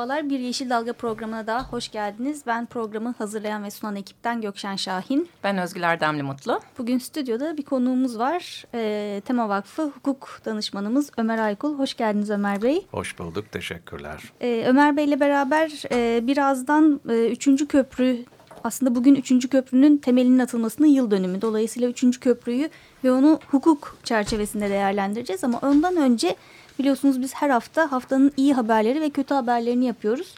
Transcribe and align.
Merhabalar, 0.00 0.30
Bir 0.30 0.38
Yeşil 0.38 0.70
Dalga 0.70 0.92
programına 0.92 1.46
daha 1.46 1.64
hoş 1.64 1.88
geldiniz. 1.88 2.42
Ben 2.46 2.66
programı 2.66 3.14
hazırlayan 3.18 3.64
ve 3.64 3.70
sunan 3.70 3.96
ekipten 3.96 4.40
Gökşen 4.40 4.76
Şahin. 4.76 5.28
Ben 5.44 5.58
Özgül 5.58 5.82
Erdemli 5.82 6.22
Mutlu. 6.22 6.60
Bugün 6.78 6.98
stüdyoda 6.98 7.56
bir 7.56 7.62
konuğumuz 7.62 8.18
var. 8.18 8.64
E, 8.74 9.22
Tema 9.24 9.48
Vakfı 9.48 9.82
hukuk 9.82 10.40
danışmanımız 10.44 11.10
Ömer 11.16 11.38
Aykul. 11.38 11.78
Hoş 11.78 11.94
geldiniz 11.96 12.30
Ömer 12.30 12.62
Bey. 12.62 12.86
Hoş 12.90 13.18
bulduk, 13.18 13.52
teşekkürler. 13.52 14.32
E, 14.40 14.64
Ömer 14.66 14.96
Bey 14.96 15.04
ile 15.04 15.20
beraber 15.20 15.82
e, 15.92 16.26
birazdan 16.26 17.00
e, 17.08 17.30
3. 17.30 17.68
köprü, 17.68 18.24
aslında 18.64 18.94
bugün 18.94 19.14
3. 19.14 19.48
köprünün 19.48 19.96
temelinin 19.96 20.38
atılmasının 20.38 20.88
yıl 20.88 21.10
dönümü. 21.10 21.42
Dolayısıyla 21.42 21.88
3. 21.88 22.20
köprüyü 22.20 22.70
ve 23.04 23.12
onu 23.12 23.40
hukuk 23.50 23.98
çerçevesinde 24.04 24.70
değerlendireceğiz. 24.70 25.44
Ama 25.44 25.58
ondan 25.58 25.96
önce... 25.96 26.36
Biliyorsunuz 26.80 27.22
biz 27.22 27.34
her 27.34 27.50
hafta 27.50 27.92
haftanın 27.92 28.32
iyi 28.36 28.54
haberleri 28.54 29.00
ve 29.00 29.10
kötü 29.10 29.34
haberlerini 29.34 29.84
yapıyoruz. 29.84 30.34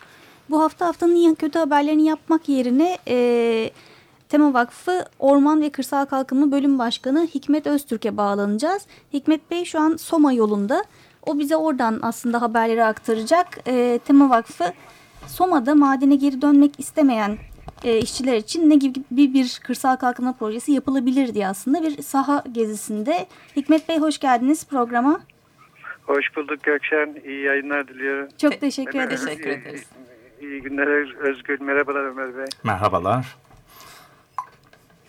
Bu 0.50 0.62
hafta 0.62 0.86
haftanın 0.86 1.14
iyi 1.14 1.34
kötü 1.34 1.58
haberlerini 1.58 2.04
yapmak 2.04 2.48
yerine 2.48 2.98
e, 3.08 3.70
Tema 4.28 4.54
Vakfı 4.54 5.04
Orman 5.18 5.62
ve 5.62 5.70
Kırsal 5.70 6.04
Kalkınma 6.04 6.52
Bölüm 6.52 6.78
Başkanı 6.78 7.26
Hikmet 7.34 7.66
Öztürk'e 7.66 8.16
bağlanacağız. 8.16 8.82
Hikmet 9.12 9.50
Bey 9.50 9.64
şu 9.64 9.80
an 9.80 9.96
Soma 9.96 10.32
yolunda. 10.32 10.84
O 11.26 11.38
bize 11.38 11.56
oradan 11.56 11.98
aslında 12.02 12.42
haberleri 12.42 12.84
aktaracak. 12.84 13.60
E, 13.66 14.00
Tema 14.04 14.30
Vakfı 14.30 14.72
Soma'da 15.26 15.74
madene 15.74 16.14
geri 16.14 16.42
dönmek 16.42 16.80
istemeyen 16.80 17.38
e, 17.84 17.98
işçiler 17.98 18.36
için 18.36 18.70
ne 18.70 18.74
gibi 18.74 19.02
bir, 19.10 19.34
bir 19.34 19.60
kırsal 19.64 19.96
kalkınma 19.96 20.32
projesi 20.32 20.72
yapılabilir 20.72 21.34
diye 21.34 21.48
aslında 21.48 21.82
bir 21.82 22.02
saha 22.02 22.44
gezisinde. 22.52 23.26
Hikmet 23.56 23.88
Bey 23.88 23.98
hoş 23.98 24.18
geldiniz 24.18 24.64
programa. 24.64 25.20
Hoş 26.06 26.36
bulduk 26.36 26.62
Gökşen. 26.62 27.16
İyi 27.24 27.44
yayınlar 27.44 27.88
diliyorum. 27.88 28.28
Çok 28.38 28.60
teşekkür 28.60 28.98
ederiz. 29.00 29.24
Teşekkür 29.24 29.50
ederiz. 29.50 29.82
İyi 30.40 30.62
günler 30.62 31.16
Özgül. 31.18 31.60
Merhabalar 31.60 32.04
Ömer 32.04 32.36
Bey. 32.36 32.46
Merhabalar. 32.64 33.36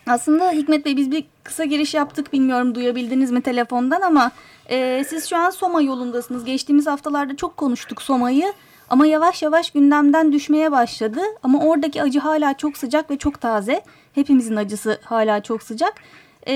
Aslında 0.06 0.50
Hikmet 0.50 0.84
Bey 0.84 0.96
biz 0.96 1.10
bir 1.10 1.24
kısa 1.44 1.64
giriş 1.64 1.94
yaptık. 1.94 2.32
Bilmiyorum 2.32 2.74
duyabildiniz 2.74 3.30
mi 3.30 3.42
telefondan 3.42 4.00
ama 4.00 4.30
e, 4.66 5.04
siz 5.04 5.28
şu 5.30 5.36
an 5.36 5.50
Soma 5.50 5.82
yolundasınız. 5.82 6.44
Geçtiğimiz 6.44 6.86
haftalarda 6.86 7.36
çok 7.36 7.56
konuştuk 7.56 8.02
Soma'yı. 8.02 8.52
Ama 8.90 9.06
yavaş 9.06 9.42
yavaş 9.42 9.70
gündemden 9.70 10.32
düşmeye 10.32 10.72
başladı. 10.72 11.20
Ama 11.42 11.64
oradaki 11.64 12.02
acı 12.02 12.18
hala 12.18 12.56
çok 12.56 12.76
sıcak 12.76 13.10
ve 13.10 13.18
çok 13.18 13.40
taze. 13.40 13.80
Hepimizin 14.14 14.56
acısı 14.56 14.98
hala 15.04 15.42
çok 15.42 15.62
sıcak. 15.62 15.94
E, 16.46 16.54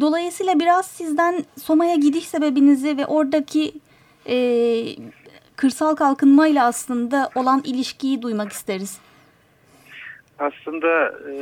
dolayısıyla 0.00 0.60
biraz 0.60 0.86
sizden 0.86 1.44
Soma'ya 1.62 1.94
gidiş 1.94 2.28
sebebinizi 2.28 2.96
ve 2.96 3.06
oradaki 3.06 3.72
e, 4.26 4.36
kırsal 5.56 5.94
kalkınmayla 5.94 6.66
aslında 6.66 7.30
olan 7.34 7.62
ilişkiyi 7.64 8.22
duymak 8.22 8.52
isteriz. 8.52 9.00
Aslında 10.38 11.14
e, 11.30 11.34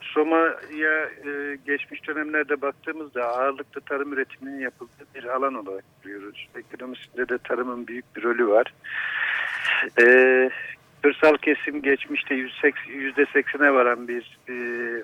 Soma'ya 0.00 1.10
e, 1.24 1.58
geçmiş 1.66 2.08
dönemlerde 2.08 2.62
baktığımızda 2.62 3.24
ağırlıklı 3.24 3.80
tarım 3.80 4.12
üretiminin 4.12 4.60
yapıldığı 4.60 5.06
bir 5.14 5.24
alan 5.24 5.54
olarak 5.54 5.84
görüyoruz. 6.02 6.48
Ekonomisinde 6.56 7.28
de 7.28 7.38
tarımın 7.38 7.86
büyük 7.86 8.16
bir 8.16 8.22
rolü 8.22 8.48
var. 8.48 8.74
E, 10.00 10.04
kırsal 11.04 11.36
kesim 11.36 11.82
geçmişte 11.82 12.34
%80'e 12.34 13.74
varan 13.74 14.08
bir 14.08 14.38
e, 14.48 14.54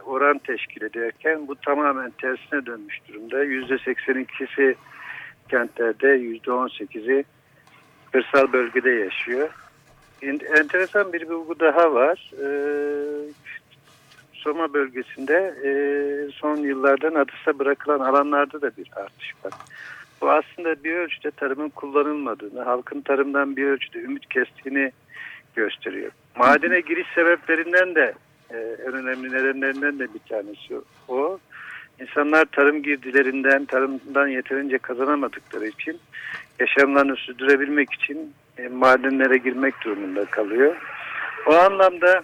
oran 0.00 0.38
teşkil 0.38 0.83
ederken 0.83 1.49
bu 1.49 1.55
tamamen 1.55 2.11
tersine 2.11 2.66
dönmüş 2.66 2.99
durumda. 3.09 3.44
%82'si 3.44 4.75
kentlerde, 5.49 6.06
%18'i 6.06 7.25
kırsal 8.12 8.53
bölgede 8.53 8.91
yaşıyor. 8.91 9.49
Enteresan 10.22 11.12
bir 11.12 11.28
bulgu 11.28 11.61
daha 11.61 11.94
var. 11.94 12.31
E, 12.43 12.47
Soma 14.32 14.72
bölgesinde 14.72 15.55
e, 15.65 15.72
son 16.32 16.56
yıllardan 16.56 17.15
adısa 17.15 17.59
bırakılan 17.59 18.00
alanlarda 18.00 18.62
da 18.62 18.71
bir 18.77 18.91
artış 18.97 19.34
var. 19.44 19.53
Bu 20.21 20.31
aslında 20.31 20.84
bir 20.84 20.94
ölçüde 20.94 21.31
tarımın 21.31 21.69
kullanılmadığını, 21.69 22.62
halkın 22.62 23.00
tarımdan 23.00 23.56
bir 23.56 23.67
ölçüde 23.67 23.99
ümit 23.99 24.28
kestiğini 24.28 24.93
gösteriyor. 25.60 26.12
Madene 26.37 26.81
giriş 26.81 27.06
sebeplerinden 27.15 27.94
de 27.94 28.15
e, 28.50 28.56
en 28.87 28.93
önemli 28.93 29.32
nedenlerinden 29.32 29.98
de 29.98 30.15
bir 30.15 30.21
tanesi 30.28 30.75
o. 31.09 31.38
İnsanlar 32.00 32.44
tarım 32.44 32.82
girdilerinden, 32.82 33.65
tarımdan 33.65 34.28
yeterince 34.28 34.78
kazanamadıkları 34.78 35.66
için 35.66 36.00
yaşamlarını 36.59 37.16
sürdürebilmek 37.16 37.93
için 37.93 38.34
e, 38.59 38.69
madenlere 38.69 39.37
girmek 39.38 39.75
durumunda 39.84 40.25
kalıyor. 40.25 40.76
O 41.47 41.54
anlamda 41.54 42.22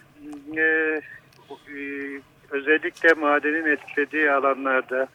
e, 0.57 1.01
özellikle 2.51 3.13
madenin 3.15 3.65
etkilediği 3.65 4.31
alanlarda 4.31 5.09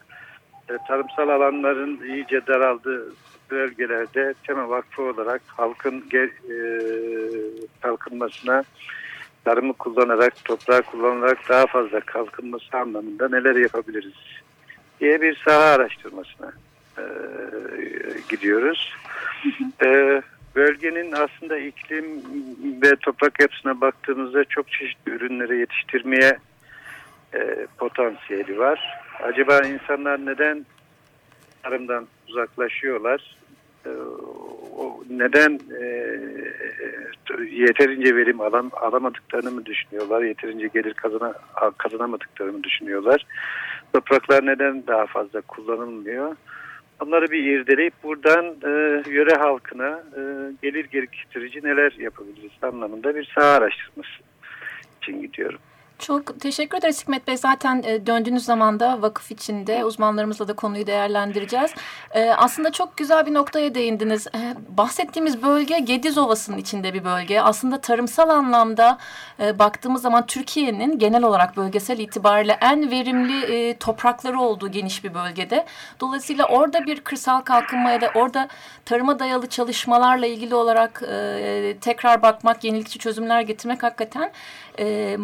tarımsal 0.87 1.29
alanların 1.29 1.99
iyice 2.07 2.47
daraldığı 2.47 3.13
bölgelerde 3.51 4.33
Tema 4.47 4.69
Vakfı 4.69 5.01
olarak 5.01 5.41
halkın 5.47 6.03
e, 6.13 6.29
kalkınmasına 7.81 8.63
tarımı 9.45 9.73
kullanarak, 9.73 10.45
toprağı 10.45 10.81
kullanarak 10.81 11.49
daha 11.49 11.67
fazla 11.67 11.99
kalkınması 11.99 12.77
anlamında 12.77 13.29
neler 13.29 13.55
yapabiliriz 13.55 14.13
diye 14.99 15.21
bir 15.21 15.41
saha 15.45 15.63
araştırmasına 15.63 16.51
e, 16.97 17.03
gidiyoruz. 18.29 18.93
e, 19.85 20.21
bölgenin 20.55 21.11
aslında 21.11 21.57
iklim 21.57 22.05
ve 22.81 22.95
toprak 22.95 23.39
yapısına 23.39 23.81
baktığımızda 23.81 24.43
çok 24.43 24.71
çeşitli 24.71 25.11
ürünleri 25.11 25.59
yetiştirmeye 25.59 26.37
e, 27.33 27.67
potansiyeli 27.77 28.59
var. 28.59 28.99
Acaba 29.23 29.59
insanlar 29.59 30.25
neden 30.25 30.65
tarımdan 31.63 32.07
uzaklaşıyorlar? 32.27 33.40
E, 33.85 33.89
o 34.77 35.03
neden 35.09 35.59
e, 35.81 35.85
yeterince 37.51 38.15
verim 38.15 38.41
alam, 38.41 38.69
alamadıklarını 38.73 39.51
mı 39.51 39.65
düşünüyorlar? 39.65 40.21
Yeterince 40.21 40.67
gelir 40.67 40.93
kazana, 40.93 41.33
kazanamadıklarını 41.77 42.57
mı 42.57 42.63
düşünüyorlar? 42.63 43.25
Topraklar 43.93 44.45
neden 44.45 44.87
daha 44.87 45.05
fazla 45.05 45.41
kullanılmıyor? 45.41 46.35
Onları 46.99 47.31
bir 47.31 47.43
irdeleyip 47.43 47.93
buradan 48.03 48.45
e, 48.45 49.03
yöre 49.09 49.33
halkına 49.33 50.03
e, 50.17 50.21
gelir 50.61 50.85
geliştirici 50.85 51.63
neler 51.63 51.91
yapabiliriz 51.91 52.51
anlamında 52.61 53.15
bir 53.15 53.31
saha 53.35 53.47
araştırması 53.47 54.09
için 55.01 55.21
gidiyorum. 55.21 55.59
Çok 56.01 56.39
teşekkür 56.39 56.77
ederiz 56.77 57.01
Hikmet 57.01 57.27
Bey. 57.27 57.37
Zaten 57.37 57.83
e, 57.85 58.05
döndüğünüz 58.05 58.45
zaman 58.45 58.79
da 58.79 59.01
vakıf 59.01 59.31
içinde 59.31 59.85
uzmanlarımızla 59.85 60.47
da 60.47 60.53
konuyu 60.53 60.87
değerlendireceğiz. 60.87 61.71
E, 62.11 62.29
aslında 62.29 62.71
çok 62.71 62.97
güzel 62.97 63.25
bir 63.25 63.33
noktaya 63.33 63.75
değindiniz. 63.75 64.27
E, 64.27 64.55
bahsettiğimiz 64.77 65.43
bölge 65.43 65.79
Gediz 65.79 66.17
Ovası'nın 66.17 66.57
içinde 66.57 66.93
bir 66.93 67.03
bölge. 67.03 67.41
Aslında 67.41 67.81
tarımsal 67.81 68.29
anlamda 68.29 68.97
baktığımız 69.39 70.01
zaman 70.01 70.25
Türkiye'nin 70.25 70.99
genel 70.99 71.23
olarak 71.23 71.57
bölgesel 71.57 71.99
itibariyle 71.99 72.57
en 72.61 72.91
verimli 72.91 73.77
toprakları 73.79 74.39
olduğu 74.39 74.71
geniş 74.71 75.03
bir 75.03 75.13
bölgede. 75.13 75.65
Dolayısıyla 75.99 76.45
orada 76.45 76.85
bir 76.85 77.01
kırsal 77.01 77.41
kalkınma 77.41 77.91
ya 77.91 78.01
da 78.01 78.11
orada 78.15 78.47
tarıma 78.85 79.19
dayalı 79.19 79.49
çalışmalarla 79.49 80.25
ilgili 80.25 80.55
olarak 80.55 81.03
tekrar 81.81 82.21
bakmak, 82.21 82.63
yenilikçi 82.63 82.99
çözümler 82.99 83.41
getirmek 83.41 83.83
hakikaten 83.83 84.31
e, 84.79 85.15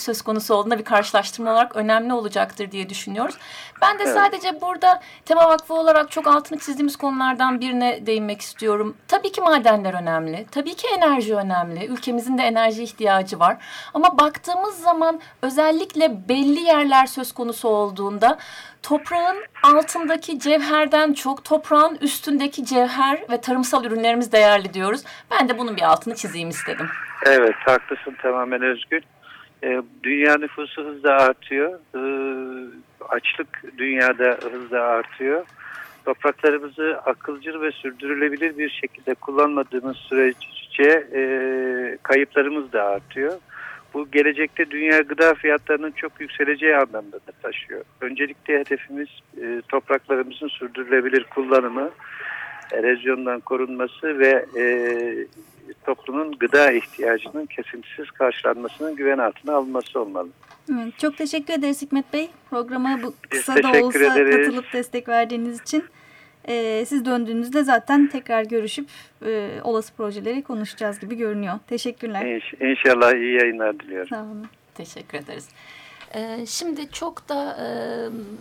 söz 0.00 0.22
konusu 0.22 0.54
olduğunda 0.54 0.78
bir 0.78 0.84
karşılaştırma 0.84 1.52
olarak 1.52 1.76
önemli 1.76 2.12
olacaktır 2.12 2.70
diye 2.70 2.88
düşünüyoruz. 2.88 3.34
Ben 3.82 3.98
de 3.98 4.06
sadece 4.06 4.60
burada 4.60 5.00
Tema 5.24 5.48
Vakfı 5.48 5.74
olarak 5.74 6.10
çok 6.10 6.26
altını 6.26 6.58
çizdiğimiz 6.58 6.96
konulardan 6.96 7.60
birine 7.60 8.06
değinmek 8.06 8.40
istiyorum. 8.40 8.96
Tabii 9.08 9.32
ki 9.32 9.40
madenler 9.40 9.94
önemli. 9.94 10.46
Tabii 10.50 10.74
ki 10.74 10.86
enerji 10.96 11.36
önemli. 11.36 11.86
Ülkemizin 11.86 12.38
de 12.38 12.42
enerji 12.42 12.82
ihtiyacı 12.82 13.38
var. 13.38 13.56
Ama 13.94 14.18
baktığımız 14.18 14.82
zaman 14.82 15.20
özellikle 15.42 16.28
belli 16.28 16.60
yerler 16.60 17.06
söz 17.06 17.32
konusu 17.32 17.68
olduğunda 17.68 18.38
toprağın 18.82 19.36
altındaki 19.62 20.38
cevherden 20.38 21.12
çok 21.12 21.44
toprağın 21.44 21.98
üstündeki 22.00 22.64
cevher 22.64 23.24
ve 23.30 23.40
tarımsal 23.40 23.84
ürünlerimiz 23.84 24.32
değerli 24.32 24.74
diyoruz. 24.74 25.02
Ben 25.30 25.48
de 25.48 25.58
bunun 25.58 25.76
bir 25.76 25.82
altını 25.82 26.14
çizeyim 26.14 26.48
istedim. 26.48 26.88
Evet 27.26 27.54
haklısın 27.66 28.16
tamamen 28.22 28.62
Özgür. 28.62 29.02
Ee, 29.64 29.82
dünya 30.02 30.36
nüfusu 30.38 30.84
hızla 30.84 31.10
artıyor. 31.10 31.78
Ee, 31.94 32.00
açlık 33.08 33.78
dünyada 33.78 34.38
hızla 34.52 34.80
artıyor. 34.80 35.44
Topraklarımızı 36.04 37.00
akılcıl 37.06 37.60
ve 37.60 37.70
sürdürülebilir 37.70 38.58
bir 38.58 38.70
şekilde 38.70 39.14
kullanmadığımız 39.14 39.96
sürece 39.96 41.08
e, 41.14 41.22
kayıplarımız 42.02 42.72
da 42.72 42.84
artıyor. 42.84 43.38
Bu 43.94 44.10
gelecekte 44.10 44.70
dünya 44.70 45.00
gıda 45.00 45.34
fiyatlarının 45.34 45.90
çok 45.90 46.20
yükseleceği 46.20 46.76
anlamda 46.76 47.16
da 47.16 47.32
taşıyor. 47.42 47.84
Öncelikle 48.00 48.58
hedefimiz 48.58 49.08
e, 49.42 49.62
topraklarımızın 49.68 50.48
sürdürülebilir 50.48 51.24
kullanımı, 51.24 51.90
erozyondan 52.72 53.40
korunması 53.40 54.18
ve 54.18 54.44
e, 54.56 54.64
toplumun 55.86 56.32
gıda 56.38 56.72
ihtiyacının 56.72 57.46
kesintisiz 57.46 58.10
karşılanmasının 58.10 58.96
güven 58.96 59.18
altına 59.18 59.54
alınması 59.54 60.00
olmalı. 60.00 60.28
Evet, 60.72 60.98
çok 60.98 61.16
teşekkür 61.16 61.54
ederiz 61.54 61.82
Hikmet 61.82 62.12
Bey. 62.12 62.30
Programa 62.50 62.98
bu 63.02 63.14
Biz 63.32 63.38
kısa 63.38 63.62
da 63.62 63.84
olsa 63.84 63.98
ederiz. 63.98 64.36
katılıp 64.36 64.72
destek 64.72 65.08
verdiğiniz 65.08 65.60
için. 65.60 65.84
Ee, 66.48 66.84
siz 66.86 67.04
döndüğünüzde 67.04 67.64
zaten 67.64 68.06
tekrar 68.06 68.44
görüşüp 68.44 68.88
e, 69.26 69.50
olası 69.64 69.94
projeleri 69.94 70.42
konuşacağız 70.42 71.00
gibi 71.00 71.16
görünüyor. 71.16 71.54
Teşekkürler. 71.66 72.26
İnş, 72.26 72.54
inşallah 72.60 73.14
iyi 73.14 73.34
yayınlar 73.34 73.80
diliyorum. 73.80 74.08
Sağ 74.08 74.22
olun. 74.22 74.46
Teşekkür 74.74 75.18
ederiz. 75.18 75.48
Ee, 76.14 76.46
şimdi 76.46 76.92
çok 76.92 77.28
da 77.28 77.56
e, 77.60 77.66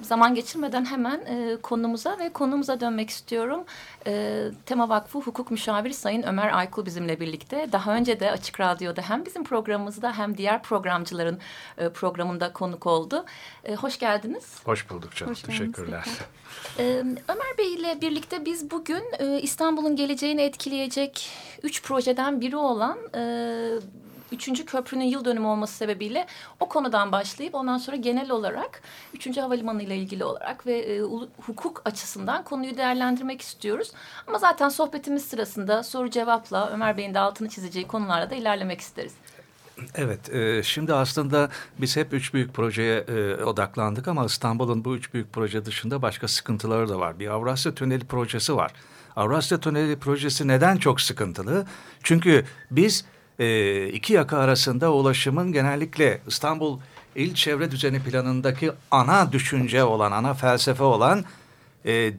zaman 0.04 0.36
geçirmeden 0.36 0.86
hemen 0.86 1.20
e, 1.20 1.58
konumuza 1.62 2.20
ve 2.20 2.30
konumuza 2.30 2.80
dönmek 2.80 3.10
istiyorum. 3.10 3.64
E, 4.08 4.44
Tema 4.66 4.90
Vakfı 4.90 5.20
Hukuk 5.20 5.52
Müşaviri 5.52 5.94
Sayın 5.94 6.24
Ömer 6.24 6.58
Aykul 6.58 6.86
bizimle 6.86 7.20
birlikte. 7.20 7.68
Daha 7.72 7.96
önce 7.96 8.20
de 8.20 8.32
Açık 8.32 8.60
Radyo'da 8.60 9.02
hem 9.02 9.26
bizim 9.26 9.44
programımızda 9.44 10.18
hem 10.18 10.38
diğer 10.38 10.64
programcıların 10.64 11.40
e, 11.78 11.90
programında 11.90 12.54
konuk 12.54 12.88
oldu. 12.88 13.26
E, 13.64 13.76
hoş 13.76 14.00
geldiniz. 14.00 14.56
Hoş 14.66 14.90
bulduk 14.90 15.16
canım. 15.16 15.34
Hoş 15.34 15.42
Teşekkürler. 15.42 16.06
Ee, 16.80 17.04
Ömer 17.28 17.58
Bey 17.58 17.74
ile 17.74 18.02
birlikte 18.02 18.46
biz 18.46 18.72
bugün 18.72 19.04
e, 19.20 19.42
İstanbul'un 19.42 19.96
geleceğini 19.96 20.42
etkileyecek 20.42 21.30
üç 21.64 21.84
projeden 21.84 22.42
biri 22.42 22.58
olan 22.58 22.98
e, 23.16 23.22
Üçüncü 24.32 24.66
köprünün 24.66 25.06
yıl 25.06 25.26
dönümü 25.26 25.48
olması 25.48 25.74
sebebiyle 25.74 26.26
o 26.60 26.70
konudan 26.70 27.12
başlayıp 27.12 27.56
ondan 27.56 27.78
sonra 27.78 27.98
genel 27.98 28.32
olarak 28.32 28.82
Üçüncü 29.14 29.42
Havalimanı 29.42 29.84
ile 29.84 29.98
ilgili 29.98 30.24
olarak 30.24 30.66
ve 30.66 30.80
e, 30.80 31.02
hukuk 31.46 31.82
açısından 31.86 32.44
konuyu 32.44 32.78
değerlendirmek 32.78 33.42
istiyoruz. 33.42 33.92
Ama 34.28 34.38
zaten 34.38 34.70
sohbetimiz 34.70 35.26
sırasında 35.26 35.84
soru 35.84 36.10
cevapla 36.10 36.70
Ömer 36.70 36.98
Bey'in 36.98 37.14
de 37.14 37.20
altını 37.20 37.50
çizeceği 37.50 37.88
konularla 37.88 38.30
da 38.30 38.36
ilerlemek 38.36 38.82
isteriz. 38.82 39.14
Evet, 39.96 40.34
e, 40.34 40.64
şimdi 40.64 40.94
aslında 40.94 41.50
biz 41.78 41.98
hep 41.98 42.14
üç 42.14 42.34
büyük 42.34 42.54
projeye 42.54 43.00
e, 43.00 43.44
odaklandık 43.44 44.08
ama 44.08 44.26
İstanbul'un 44.26 44.86
bu 44.86 44.96
üç 44.96 45.14
büyük 45.14 45.34
proje 45.34 45.66
dışında 45.66 46.02
başka 46.02 46.28
sıkıntıları 46.28 46.90
da 46.90 47.00
var. 47.00 47.20
Bir 47.20 47.28
Avrasya 47.28 47.76
Tüneli 47.76 48.06
projesi 48.06 48.56
var. 48.56 48.72
Avrasya 49.16 49.60
Tüneli 49.60 50.00
projesi 50.00 50.48
neden 50.48 50.78
çok 50.78 51.02
sıkıntılı? 51.02 51.66
Çünkü 52.04 52.46
biz 52.72 53.06
e, 53.40 53.88
iki 53.88 54.14
yaka 54.14 54.38
arasında 54.38 54.94
ulaşımın 54.94 55.54
genellikle 55.54 56.22
İstanbul 56.28 56.80
İl 57.16 57.34
Çevre 57.34 57.72
Düzeni 57.72 58.04
Planı'ndaki 58.04 58.72
ana 58.92 59.32
düşünce 59.32 59.84
olan, 59.84 60.12
ana 60.12 60.34
felsefe 60.34 60.84
olan 60.84 61.26
e, 61.86 62.14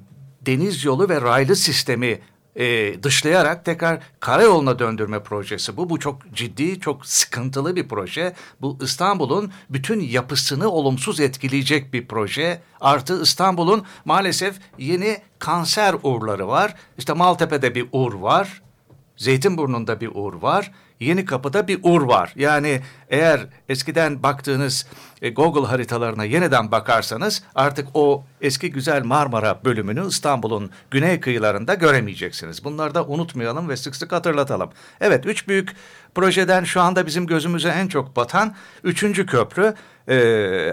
deniz 0.47 0.85
yolu 0.85 1.09
ve 1.09 1.21
raylı 1.21 1.57
sistemi 1.57 2.21
e, 2.57 2.95
dışlayarak 3.03 3.65
tekrar 3.65 4.01
karayoluna 4.21 4.79
döndürme 4.79 5.23
projesi 5.23 5.77
bu. 5.77 5.91
Bu 5.91 5.99
çok 5.99 6.35
ciddi, 6.35 6.81
çok 6.81 7.07
sıkıntılı 7.07 7.77
bir 7.77 7.89
proje. 7.89 8.35
Bu 8.61 8.79
İstanbul'un 8.83 9.53
bütün 9.71 10.01
yapısını 10.01 10.69
olumsuz 10.71 11.21
etkileyecek 11.21 11.93
bir 11.93 12.09
proje. 12.09 12.63
Artı 12.81 13.23
İstanbul'un 13.23 13.85
maalesef 14.05 14.57
yeni 14.79 15.19
kanser 15.39 15.95
uğurları 16.03 16.49
var. 16.49 16.75
İşte 16.99 17.13
Maltepe'de 17.13 17.75
bir 17.75 17.87
uğur 17.93 18.15
var. 18.15 18.63
Zeytinburnu'nda 19.17 20.01
bir 20.01 20.11
uğur 20.15 20.35
var. 20.35 20.73
Yeni 21.00 21.25
Kapı'da 21.25 21.69
bir 21.69 21.81
uğur 21.82 22.02
var. 22.02 22.32
Yani 22.37 22.81
eğer 23.08 23.41
eskiden 23.69 24.23
baktığınız 24.23 24.87
e, 25.23 25.31
Google 25.31 25.67
haritalarına 25.67 26.25
yeniden 26.25 26.73
bakarsanız 26.73 27.43
artık 27.55 27.88
o 27.94 28.25
eski 28.41 28.73
güzel 28.73 29.05
Marmara 29.05 29.64
bölümünü 29.64 30.06
İstanbul'un 30.06 30.70
güney 30.91 31.20
kıyılarında 31.20 31.75
göremeyeceksiniz. 31.75 32.64
Bunları 32.64 32.94
da 32.94 33.05
unutmayalım 33.05 33.69
ve 33.69 33.76
sık 33.76 33.97
sık 33.97 34.12
hatırlatalım. 34.12 34.70
Evet 35.00 35.26
üç 35.26 35.49
büyük 35.49 35.76
projeden 36.14 36.64
şu 36.64 36.81
anda 36.81 37.06
bizim 37.06 37.26
gözümüze 37.26 37.69
en 37.69 37.88
çok 37.88 38.17
batan 38.17 38.55
üçüncü 38.85 39.26
köprü. 39.26 39.75
Ee, 40.08 40.14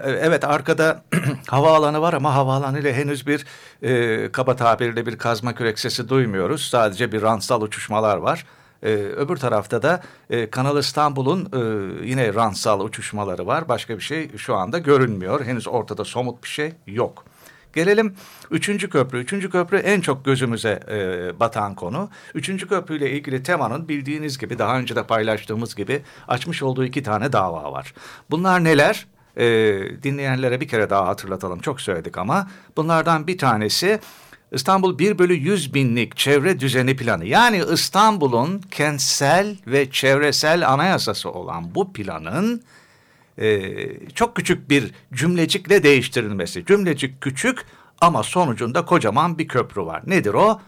evet 0.03 0.44
arkada 0.44 1.03
havaalanı 1.47 2.01
var 2.01 2.13
ama 2.13 2.35
havaalanı 2.35 2.79
ile 2.79 2.94
henüz 2.94 3.27
bir 3.27 3.45
e, 3.81 4.31
kaba 4.31 4.56
tabirle 4.56 5.06
bir 5.06 5.18
kazma 5.18 5.56
kürek 5.56 5.79
sesi 5.79 6.09
duymuyoruz. 6.09 6.62
Sadece 6.62 7.12
bir 7.12 7.21
rantsal 7.21 7.62
uçuşmalar 7.62 8.18
var. 8.18 8.45
Ee, 8.83 8.89
öbür 8.94 9.38
tarafta 9.38 9.81
da 9.81 10.01
e, 10.29 10.50
Kanal 10.50 10.77
İstanbul'un 10.77 11.45
e, 11.45 11.59
yine 12.06 12.33
rantsal 12.33 12.79
uçuşmaları 12.79 13.47
var. 13.47 13.69
Başka 13.69 13.97
bir 13.97 14.03
şey 14.03 14.38
şu 14.38 14.56
anda 14.56 14.77
görünmüyor. 14.77 15.45
Henüz 15.45 15.68
ortada 15.68 16.06
somut 16.06 16.44
bir 16.44 16.50
şey 16.50 16.74
yok. 16.88 17.25
Gelelim 17.74 18.15
üçüncü 18.51 18.89
köprü. 18.89 19.19
Üçüncü 19.19 19.50
köprü 19.50 19.77
en 19.77 20.01
çok 20.01 20.25
gözümüze 20.25 20.79
e, 20.89 21.39
batan 21.39 21.75
konu. 21.75 22.09
Üçüncü 22.33 22.68
köprüyle 22.68 23.12
ilgili 23.12 23.44
temanın 23.44 23.89
bildiğiniz 23.89 24.38
gibi 24.38 24.59
daha 24.59 24.79
önce 24.79 24.95
de 24.95 25.03
paylaştığımız 25.03 25.75
gibi 25.75 26.01
açmış 26.27 26.63
olduğu 26.63 26.85
iki 26.85 27.03
tane 27.03 27.33
dava 27.33 27.71
var. 27.71 27.94
Bunlar 28.31 28.63
neler? 28.63 29.07
E, 29.38 29.45
dinleyenlere 30.03 30.62
bir 30.62 30.68
kere 30.68 30.89
daha 30.89 31.07
hatırlatalım. 31.07 31.59
Çok 31.59 31.81
söyledik 31.81 32.18
ama 32.18 32.47
bunlardan 32.77 33.27
bir 33.27 33.38
tanesi 33.38 34.00
İstanbul 34.52 35.00
1 35.00 35.20
bölü 35.20 35.34
100 35.34 35.74
binlik 35.74 36.18
çevre 36.18 36.60
düzeni 36.60 36.96
planı. 36.96 37.26
Yani 37.26 37.64
İstanbul'un 37.74 38.62
kentsel 38.72 39.58
ve 39.68 39.92
çevresel 39.92 40.70
anayasası 40.70 41.32
olan 41.32 41.76
bu 41.76 41.94
planın 41.94 42.64
e, 43.38 43.70
çok 44.10 44.36
küçük 44.36 44.70
bir 44.70 44.92
cümlecikle 45.13 45.84
değiştirilmesi. 45.84 46.66
Cümlecik 46.66 47.22
küçük 47.22 47.66
ama 48.01 48.24
sonucunda 48.24 48.86
kocaman 48.86 49.38
bir 49.38 49.48
köprü 49.48 49.82
var. 49.82 50.04
Nedir 50.06 50.34
o? 50.34 50.62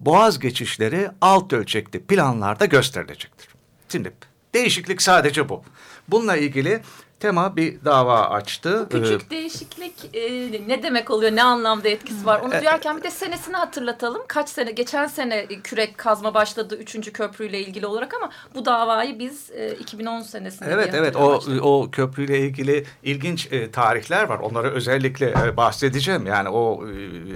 Boğaz 0.00 0.38
geçişleri 0.38 1.10
alt 1.20 1.52
ölçekli 1.52 2.00
planlarda 2.00 2.66
gösterilecektir. 2.66 3.48
Şimdi 3.88 4.12
değişiklik 4.54 5.02
sadece 5.02 5.48
bu. 5.48 5.62
Bununla 6.08 6.36
ilgili 6.36 6.82
tema 7.22 7.56
bir 7.56 7.84
dava 7.84 8.20
açtı. 8.20 8.86
Küçük 8.90 9.30
değişiklik 9.30 9.94
e, 10.14 10.52
ne 10.68 10.82
demek 10.82 11.10
oluyor, 11.10 11.32
ne 11.36 11.42
anlamda 11.42 11.88
etkisi 11.88 12.26
var? 12.26 12.40
Onu 12.40 12.52
duyarken 12.52 12.96
bir 12.96 13.02
de 13.02 13.10
senesini 13.10 13.56
hatırlatalım. 13.56 14.22
Kaç 14.28 14.48
sene, 14.48 14.70
geçen 14.70 15.06
sene 15.06 15.46
kürek 15.46 15.98
kazma 15.98 16.34
başladı 16.34 16.76
3. 16.76 17.12
köprüyle 17.12 17.60
ilgili 17.60 17.86
olarak 17.86 18.14
ama 18.14 18.30
bu 18.54 18.64
davayı 18.64 19.18
biz 19.18 19.50
e, 19.50 19.74
2010 19.74 20.20
senesinde 20.20 20.70
Evet 20.70 20.94
evet 20.94 21.16
o 21.16 21.32
hatırlamaya 21.32 21.62
o 21.62 21.90
köprüyle 21.90 22.38
ilgili 22.38 22.84
ilginç 23.02 23.52
e, 23.52 23.70
tarihler 23.70 24.24
var. 24.24 24.38
Onları 24.38 24.70
özellikle 24.70 25.34
e, 25.44 25.56
bahsedeceğim. 25.56 26.26
Yani 26.26 26.48
o 26.48 26.86
e, 26.86 26.90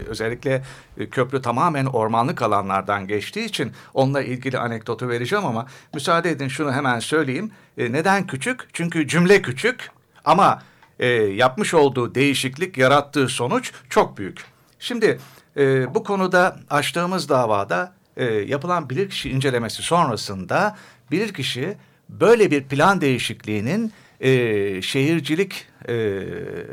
özellikle 0.09 0.55
e, 0.55 0.63
köprü 1.11 1.43
tamamen 1.43 1.87
ormanlık 1.87 2.43
alanlardan 2.43 3.07
geçtiği 3.07 3.45
için 3.45 3.73
onunla 3.95 4.23
ilgili 4.23 4.59
anekdotu 4.59 5.09
vereceğim 5.09 5.47
ama 5.47 5.67
müsaade 5.95 6.31
edin 6.31 6.49
şunu 6.49 6.73
hemen 6.73 6.99
söyleyeyim. 6.99 7.51
E, 7.79 7.93
neden 7.93 8.27
küçük? 8.27 8.69
Çünkü 8.73 9.09
cümle 9.09 9.43
küçük 9.43 9.91
ama 10.25 10.63
e, 10.99 11.07
yapmış 11.17 11.75
olduğu 11.75 12.15
değişiklik 12.15 12.79
yarattığı 12.79 13.29
sonuç 13.29 13.73
çok 13.91 14.19
büyük. 14.19 14.45
Şimdi 14.79 15.19
e, 15.57 15.95
bu 15.95 16.05
konuda 16.05 16.57
açtığımız 16.71 17.29
davada 17.29 17.93
e, 18.17 18.25
yapılan 18.25 18.91
bilirkişi 18.91 19.31
incelemesi 19.31 19.83
sonrasında 19.83 20.77
bilirkişi 21.11 21.77
böyle 22.09 22.51
bir 22.51 22.65
plan 22.65 23.01
değişikliğinin 23.01 23.93
e, 24.21 24.83
şehircilik 24.83 25.67
e, 25.89 25.95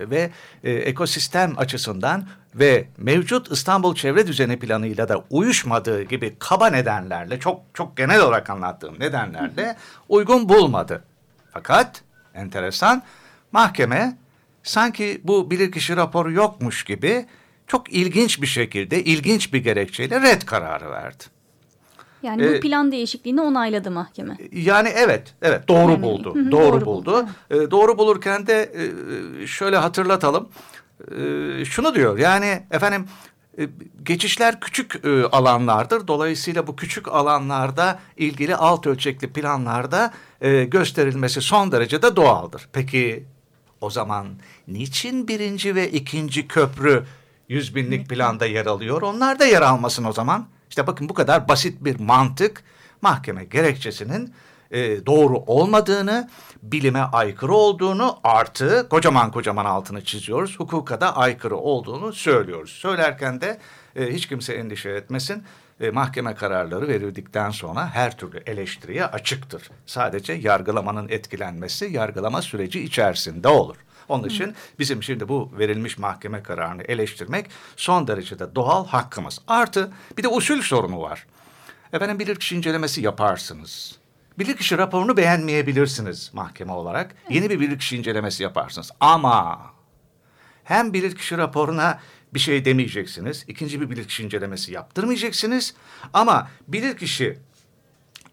ve 0.10 0.32
e, 0.64 0.72
ekosistem 0.72 1.54
açısından 1.58 2.28
ve 2.56 2.88
mevcut 2.98 3.52
İstanbul 3.52 3.96
Çevre 3.96 4.28
Düzeni 4.28 4.60
planıyla 4.60 5.10
da 5.10 5.24
uyuşmadığı 5.30 6.04
gibi 6.04 6.36
kaba 6.40 6.68
nedenlerle 6.68 7.40
çok 7.40 7.62
çok 7.74 7.98
genel 7.98 8.22
olarak 8.22 8.50
anlattığım 8.50 9.00
nedenlerle 9.00 9.76
uygun 10.10 10.50
bulmadı. 10.50 11.04
Fakat 11.52 12.04
enteresan. 12.34 13.04
Mahkeme 13.52 14.18
sanki 14.64 15.22
bu 15.24 15.52
bilirkişi 15.52 15.96
raporu 15.96 16.32
yokmuş 16.32 16.84
gibi 16.84 17.26
çok 17.68 17.94
ilginç 17.94 18.42
bir 18.42 18.48
şekilde, 18.48 19.04
ilginç 19.04 19.54
bir 19.54 19.64
gerekçeyle 19.64 20.22
red 20.22 20.42
kararı 20.42 20.92
verdi. 20.92 21.24
Yani 22.24 22.44
Ee, 22.44 22.58
bu 22.58 22.60
plan 22.60 22.92
değişikliğini 22.92 23.42
onayladı 23.42 23.92
mahkeme. 23.92 24.38
Yani 24.52 24.90
evet, 24.96 25.34
evet 25.42 25.68
doğru 25.68 25.92
Yani, 25.92 26.02
buldu. 26.04 26.36
doğru, 26.36 26.52
doğru 26.52 26.86
buldu. 26.86 26.86
buldu, 27.14 27.28
Ee, 27.52 27.72
doğru 27.72 27.98
bulurken 27.98 28.48
de 28.48 28.72
e, 29.44 29.48
şöyle 29.48 29.78
hatırlatalım. 29.78 30.50
Ee, 31.12 31.66
şunu 31.66 31.96
diyor 31.96 32.18
yani 32.18 32.64
efendim 32.72 33.06
e, 33.60 33.68
geçişler 34.04 34.60
küçük 34.60 35.06
e, 35.06 35.24
alanlardır. 35.24 36.08
Dolayısıyla 36.08 36.68
bu 36.68 36.76
küçük 36.76 37.08
alanlarda 37.08 38.00
ilgili 38.18 38.56
alt 38.56 38.88
ölçekli 38.88 39.34
planlarda 39.34 40.14
e, 40.42 40.64
gösterilmesi 40.64 41.42
son 41.42 41.72
derece 41.72 42.02
de 42.02 42.16
doğaldır. 42.16 42.70
Peki 42.74 43.24
o 43.82 43.90
zaman 43.90 44.28
niçin 44.68 45.28
birinci 45.28 45.76
ve 45.76 45.92
ikinci 45.92 46.48
köprü 46.48 47.04
yüz 47.50 47.76
binlik 47.76 48.10
planda 48.10 48.46
yer 48.46 48.66
alıyor? 48.66 49.02
Onlar 49.02 49.40
da 49.40 49.46
yer 49.46 49.62
almasın 49.62 50.04
o 50.04 50.14
zaman. 50.14 50.46
İşte 50.74 50.88
bakın 50.88 51.10
bu 51.10 51.14
kadar 51.14 51.48
basit 51.48 51.84
bir 51.84 52.00
mantık 52.00 52.64
mahkeme 53.02 53.44
gerekçesinin 53.44 54.34
e, 54.72 55.06
doğru 55.06 55.38
olmadığını, 55.38 56.30
bilime 56.64 57.00
aykırı 57.00 57.54
olduğunu 57.54 58.20
artı 58.24 58.88
kocaman 58.90 59.32
kocaman 59.32 59.66
altını 59.66 60.04
çiziyoruz. 60.04 60.60
Hukuka 60.60 61.02
da 61.02 61.18
aykırı 61.18 61.56
olduğunu 61.56 62.14
söylüyoruz. 62.14 62.72
Söylerken 62.72 63.42
de 63.42 63.60
e, 63.96 64.14
hiç 64.14 64.28
kimse 64.28 64.54
endişe 64.54 64.90
etmesin. 64.90 65.44
E, 65.82 65.90
mahkeme 65.90 66.36
kararları 66.36 66.88
verildikten 66.88 67.50
sonra 67.50 67.90
her 67.90 68.18
türlü 68.18 68.44
eleştiriye 68.46 69.06
açıktır. 69.06 69.70
Sadece 69.86 70.34
yargılamanın 70.34 71.10
etkilenmesi 71.10 71.86
yargılama 71.86 72.42
süreci 72.42 72.84
içerisinde 72.84 73.48
olur. 73.48 73.76
Onun 74.10 74.28
için 74.28 74.56
bizim 74.80 75.04
şimdi 75.04 75.28
bu 75.28 75.52
verilmiş 75.58 75.98
mahkeme 75.98 76.44
kararını 76.44 76.82
eleştirmek 76.84 77.46
son 77.76 78.08
derecede 78.08 78.56
doğal 78.56 78.88
hakkımız. 78.88 79.40
Artı 79.48 79.92
bir 80.18 80.24
de 80.24 80.28
usul 80.28 80.62
sorunu 80.62 81.02
var. 81.02 81.26
Efendim 81.94 82.20
bilirkişi 82.20 82.56
incelemesi 82.56 83.02
yaparsınız. 83.02 83.98
Bilirkişi 84.40 84.78
raporunu 84.78 85.18
beğenmeyebilirsiniz 85.18 86.32
mahkeme 86.34 86.72
olarak. 86.72 87.16
Yeni 87.30 87.50
bir 87.50 87.60
bilirkişi 87.60 87.98
incelemesi 87.98 88.44
yaparsınız. 88.44 88.92
Ama 89.00 89.62
hem 90.64 90.94
bilirkişi 90.94 91.38
raporuna 91.38 92.00
bir 92.34 92.40
şey 92.40 92.66
demeyeceksiniz. 92.66 93.46
ikinci 93.48 93.82
bir 93.82 93.90
bilirkişi 93.90 94.24
incelemesi 94.24 94.74
yaptırmayacaksınız. 94.74 95.74
Ama 96.14 96.48
bilirkişi 96.68 97.40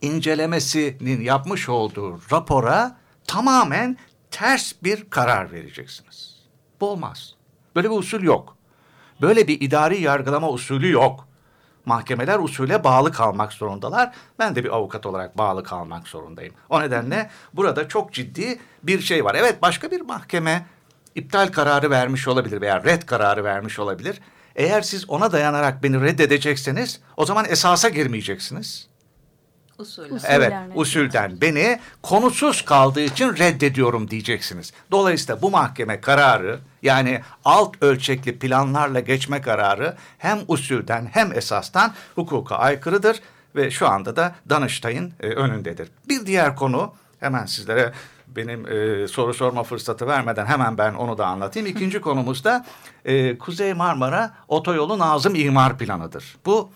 incelemesinin 0.03 1.21
yapmış 1.21 1.69
olduğu 1.69 2.21
rapora 2.33 2.99
tamamen 3.27 3.97
ters 4.31 4.73
bir 4.83 5.11
karar 5.11 5.53
vereceksiniz. 5.53 6.41
Bu 6.81 6.91
olmaz. 6.91 7.35
Böyle 7.77 7.91
bir 7.91 7.97
usul 7.97 8.23
yok. 8.23 8.57
Böyle 9.21 9.49
bir 9.49 9.61
idari 9.61 10.01
yargılama 10.01 10.51
usulü 10.51 10.91
yok. 10.91 11.29
Mahkemeler 11.87 12.39
usule 12.39 12.85
bağlı 12.85 13.13
kalmak 13.13 13.53
zorundalar. 13.53 14.13
Ben 14.39 14.55
de 14.55 14.65
bir 14.65 14.75
avukat 14.75 15.07
olarak 15.07 15.39
bağlı 15.39 15.65
kalmak 15.65 16.09
zorundayım. 16.09 16.55
O 16.69 16.81
nedenle 16.81 17.31
burada 17.55 17.89
çok 17.89 18.13
ciddi 18.13 18.59
bir 18.83 19.01
şey 19.01 19.25
var. 19.25 19.35
Evet 19.35 19.63
başka 19.63 19.91
bir 19.91 20.01
mahkeme 20.01 20.67
iptal 21.15 21.49
kararı 21.49 21.91
vermiş 21.91 22.29
olabilir 22.29 22.61
veya 22.61 22.85
red 22.85 23.03
kararı 23.03 23.45
vermiş 23.45 23.79
olabilir. 23.79 24.21
Eğer 24.57 24.83
siz 24.83 25.11
ona 25.11 25.33
dayanarak 25.33 25.83
beni 25.83 26.01
reddedecekseniz 26.01 27.01
o 27.17 27.27
zaman 27.27 27.47
esasa 27.49 27.89
girmeyeceksiniz. 27.89 28.90
Usulü. 29.81 30.15
Usul. 30.15 30.29
Evet, 30.31 30.53
usulden 30.75 31.41
beni 31.41 31.81
konusuz 32.03 32.63
kaldığı 32.63 33.01
için 33.01 33.37
reddediyorum 33.37 34.11
diyeceksiniz. 34.11 34.73
Dolayısıyla 34.91 35.43
bu 35.43 35.51
mahkeme 35.51 36.01
kararı 36.01 36.59
yani 36.83 37.21
alt 37.45 37.83
ölçekli 37.83 38.39
planlarla 38.39 39.01
geçme 39.01 39.41
kararı 39.41 39.97
hem 40.19 40.39
usulden 40.49 41.09
hem 41.13 41.33
esastan 41.33 41.95
hukuka 42.15 42.57
aykırıdır 42.57 43.21
ve 43.57 43.71
şu 43.71 43.89
anda 43.89 44.17
da 44.17 44.35
Danıştay'ın 44.49 45.13
e, 45.21 45.27
önündedir. 45.27 45.89
Bir 46.09 46.27
diğer 46.27 46.57
konu 46.57 46.93
hemen 47.21 47.47
sizlere 47.47 47.93
benim 48.37 48.67
e, 48.73 49.09
soru 49.09 49.35
sorma 49.35 49.63
fırsatı 49.63 50.07
vermeden 50.07 50.47
hemen 50.47 50.79
ben 50.79 50.95
onu 50.95 51.19
da 51.19 51.27
anlatayım. 51.27 51.69
İkinci 51.69 52.01
konumuz 52.01 52.45
da 52.45 52.65
e, 53.05 53.39
Kuzey 53.39 53.75
Marmara 53.75 54.35
Otoyolu 54.49 54.99
Nazım 54.99 55.35
İmar 55.35 55.79
Planı'dır. 55.79 56.37
Bu 56.47 56.71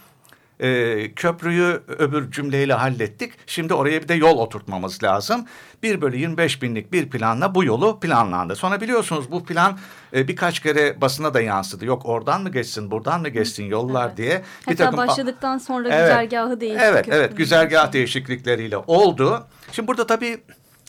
e, 0.60 1.12
köprüyü 1.14 1.82
öbür 1.88 2.30
cümleyle 2.30 2.74
hallettik. 2.74 3.32
Şimdi 3.46 3.74
oraya 3.74 4.02
bir 4.02 4.08
de 4.08 4.14
yol 4.14 4.38
oturtmamız 4.38 5.02
lazım. 5.02 5.46
1 5.82 6.00
bölü 6.00 6.16
25 6.16 6.62
binlik 6.62 6.92
bir 6.92 7.10
planla 7.10 7.54
bu 7.54 7.64
yolu 7.64 8.00
planlandı. 8.00 8.56
Sonra 8.56 8.80
biliyorsunuz 8.80 9.30
bu 9.30 9.44
plan 9.44 9.78
e, 10.14 10.28
birkaç 10.28 10.60
kere 10.60 11.00
basına 11.00 11.34
da 11.34 11.40
yansıdı. 11.40 11.84
Yok 11.84 12.02
oradan 12.04 12.42
mı 12.42 12.48
geçsin 12.48 12.90
buradan 12.90 13.20
mı 13.20 13.28
geçsin 13.28 13.64
yollar 13.64 14.06
Evet. 14.06 14.16
diye. 14.16 14.42
Hatta 14.66 14.96
başladıktan 14.96 15.58
sonra 15.58 15.88
Evet. 15.88 16.00
güzergahı 16.00 16.60
değişti. 16.60 16.84
Evet 16.84 17.06
evet 17.10 17.36
güzergah 17.36 17.92
değişiklikleriyle 17.92 18.76
oldu. 18.76 19.46
Şimdi 19.72 19.88
burada 19.88 20.06
tabii 20.06 20.38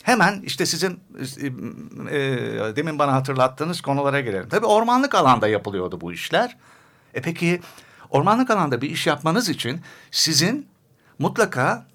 hemen 0.03 0.41
işte 0.43 0.65
sizin 0.65 0.99
e, 2.11 2.17
e, 2.17 2.75
demin 2.75 2.99
bana 2.99 3.13
hatırlattığınız 3.13 3.81
konulara 3.81 4.19
gelelim. 4.21 4.49
Tabii 4.49 4.65
ormanlık 4.65 5.15
alanda 5.15 5.47
yapılıyordu 5.47 6.01
bu 6.01 6.13
işler. 6.13 6.57
E 7.13 7.21
peki 7.21 7.61
ormanlık 8.15 8.49
alanda 8.49 8.81
bir 8.81 8.89
iş 8.89 9.07
yapmanız 9.07 9.49
için 9.49 9.81
sizin 10.11 10.67
mutlaka 11.19 11.85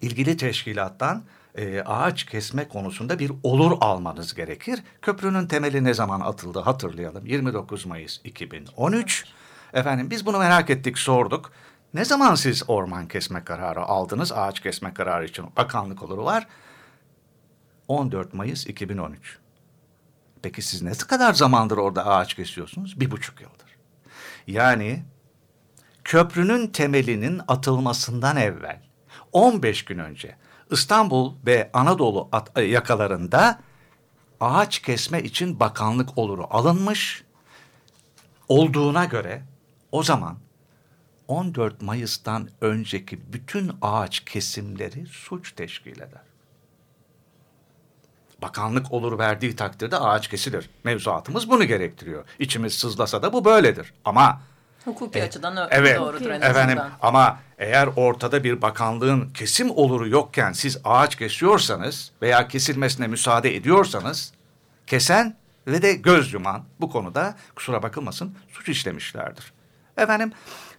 ilgili 0.00 0.36
teşkilattan 0.36 1.22
e, 1.54 1.82
ağaç 1.82 2.24
kesme 2.24 2.68
konusunda 2.68 3.18
bir 3.18 3.32
olur 3.42 3.76
almanız 3.80 4.34
gerekir. 4.34 4.82
Köprünün 5.02 5.46
temeli 5.46 5.84
ne 5.84 5.94
zaman 5.94 6.20
atıldı 6.20 6.58
hatırlayalım. 6.58 7.26
29 7.26 7.86
Mayıs 7.86 8.20
2013. 8.24 9.24
Efendim 9.72 10.10
biz 10.10 10.26
bunu 10.26 10.38
merak 10.38 10.70
ettik 10.70 10.98
sorduk. 10.98 11.52
Ne 11.94 12.04
zaman 12.04 12.34
siz 12.34 12.62
orman 12.68 13.08
kesme 13.08 13.44
kararı 13.44 13.82
aldınız? 13.82 14.32
Ağaç 14.32 14.60
kesme 14.60 14.94
kararı 14.94 15.24
için 15.24 15.46
bakanlık 15.56 16.02
oluru 16.02 16.24
var. 16.24 16.46
14 17.88 18.34
Mayıs 18.34 18.66
2013. 18.66 19.38
Peki 20.42 20.62
siz 20.62 20.82
ne 20.82 20.92
kadar 20.92 21.34
zamandır 21.34 21.76
orada 21.76 22.06
ağaç 22.06 22.34
kesiyorsunuz? 22.34 23.00
Bir 23.00 23.10
buçuk 23.10 23.40
yıldır. 23.40 23.76
Yani 24.46 25.02
köprünün 26.08 26.66
temelinin 26.66 27.40
atılmasından 27.48 28.36
evvel 28.36 28.82
15 29.32 29.84
gün 29.84 29.98
önce 29.98 30.36
İstanbul 30.70 31.34
ve 31.46 31.70
Anadolu 31.72 32.30
e, 32.56 32.62
yakalarında 32.62 33.60
ağaç 34.40 34.78
kesme 34.78 35.22
için 35.22 35.60
bakanlık 35.60 36.18
oluru 36.18 36.46
alınmış 36.50 37.24
olduğuna 38.48 39.04
göre 39.04 39.42
o 39.92 40.02
zaman 40.02 40.38
14 41.28 41.82
Mayıs'tan 41.82 42.48
önceki 42.60 43.32
bütün 43.32 43.72
ağaç 43.82 44.20
kesimleri 44.20 45.06
suç 45.06 45.52
teşkil 45.52 45.96
eder. 45.96 46.22
Bakanlık 48.42 48.92
olur 48.92 49.18
verdiği 49.18 49.56
takdirde 49.56 49.98
ağaç 49.98 50.28
kesilir. 50.28 50.70
Mevzuatımız 50.84 51.50
bunu 51.50 51.64
gerektiriyor. 51.64 52.24
İçimiz 52.38 52.74
sızlasa 52.74 53.22
da 53.22 53.32
bu 53.32 53.44
böyledir. 53.44 53.94
Ama 54.04 54.40
Hukuki 54.84 55.22
açıdan 55.22 55.56
ö- 55.56 55.68
Evet, 55.70 55.98
doğrudur 55.98 56.30
en 56.30 56.40
efendim 56.40 56.78
ama 57.02 57.38
eğer 57.58 57.88
ortada 57.96 58.44
bir 58.44 58.62
bakanlığın 58.62 59.28
kesim 59.30 59.70
oluru 59.70 60.08
yokken 60.08 60.52
siz 60.52 60.78
ağaç 60.84 61.16
kesiyorsanız 61.16 62.10
veya 62.22 62.48
kesilmesine 62.48 63.06
müsaade 63.06 63.56
ediyorsanız 63.56 64.32
kesen 64.86 65.36
ve 65.66 65.82
de 65.82 65.92
göz 65.92 66.32
yuman 66.32 66.64
bu 66.80 66.90
konuda 66.90 67.34
kusura 67.56 67.82
bakılmasın 67.82 68.34
suç 68.52 68.68
işlemişlerdir. 68.68 69.52
Efendim 69.96 70.32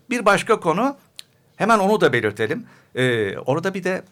bir 0.10 0.26
başka 0.26 0.60
konu 0.60 0.98
hemen 1.56 1.80
onu 1.80 2.02
da 2.02 2.14
belirtelim. 2.14 2.66
Ee, 2.96 3.38
orada 3.38 3.74
bir 3.74 3.84
de 3.84 4.04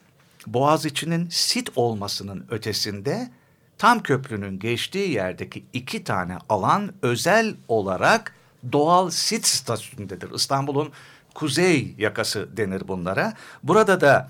Boğaziçi'nin 0.48 1.30
sit 1.30 1.70
olmasının 1.76 2.46
ötesinde 2.50 3.30
tam 3.78 4.04
köprünün 4.04 4.60
geçtiği 4.60 5.10
yerdeki 5.12 5.66
iki 5.74 6.04
tane 6.04 6.38
alan 6.50 6.94
özel 7.02 7.56
olarak 7.68 8.34
doğal 8.72 9.10
sit 9.10 9.48
statüsündedir. 9.48 10.32
İstanbul'un 10.32 10.92
kuzey 11.34 11.96
yakası 11.98 12.58
denir 12.58 12.88
bunlara. 12.88 13.34
Burada 13.64 14.02
da 14.02 14.30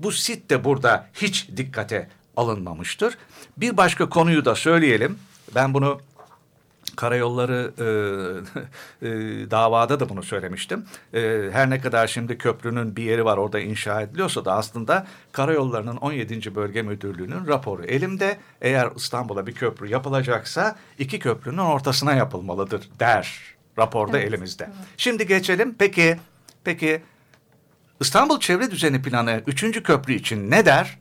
bu 0.00 0.12
sit 0.12 0.50
de 0.50 0.64
burada 0.64 1.06
hiç 1.14 1.48
dikkate 1.56 2.08
alınmamıştır. 2.36 3.18
Bir 3.56 3.76
başka 3.76 4.08
konuyu 4.08 4.44
da 4.44 4.54
söyleyelim. 4.54 5.18
Ben 5.54 5.74
bunu 5.74 6.00
karayolları 6.96 7.72
e, 7.78 7.86
e, 9.06 9.10
davada 9.50 10.00
da 10.00 10.08
bunu 10.08 10.22
söylemiştim. 10.22 10.84
E, 11.14 11.48
her 11.52 11.70
ne 11.70 11.80
kadar 11.80 12.06
şimdi 12.06 12.38
köprünün 12.38 12.96
bir 12.96 13.02
yeri 13.02 13.24
var 13.24 13.38
orada 13.38 13.60
inşa 13.60 14.02
ediliyorsa 14.02 14.44
da 14.44 14.52
aslında 14.54 15.06
karayollarının 15.32 15.96
17. 15.96 16.54
Bölge 16.54 16.82
Müdürlüğü'nün 16.82 17.46
raporu 17.46 17.84
elimde. 17.84 18.38
Eğer 18.60 18.88
İstanbul'a 18.96 19.46
bir 19.46 19.54
köprü 19.54 19.88
yapılacaksa 19.88 20.76
iki 20.98 21.18
köprünün 21.18 21.58
ortasına 21.58 22.14
yapılmalıdır 22.14 22.88
der. 23.00 23.57
Raporda 23.78 24.18
elimizde. 24.18 24.70
Şimdi 24.96 25.26
geçelim. 25.26 25.74
Peki, 25.78 26.16
peki 26.64 27.02
İstanbul 28.00 28.40
Çevre 28.40 28.70
Düzeni 28.70 29.02
Planı 29.02 29.42
3. 29.46 29.82
köprü 29.82 30.14
için 30.14 30.50
ne 30.50 30.66
der? 30.66 30.98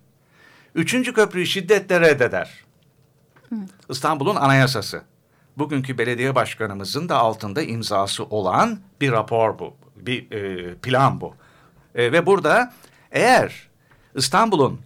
Üçüncü 0.75 1.13
köprüyü 1.13 1.45
şiddetle 1.45 2.01
reddeder. 2.01 2.63
İstanbul'un 3.89 4.35
anayasası. 4.35 5.01
Bugünkü 5.57 5.97
belediye 5.97 6.35
başkanımızın 6.35 7.09
da 7.09 7.17
altında 7.17 7.61
imzası 7.61 8.23
olan 8.23 8.79
bir 9.01 9.11
rapor 9.11 9.59
bu. 9.59 9.75
Bir 9.95 10.31
e, 10.31 10.75
plan 10.75 11.21
bu. 11.21 11.35
E, 11.95 12.11
ve 12.11 12.25
burada 12.25 12.73
eğer 13.11 13.69
İstanbul'un 14.15 14.81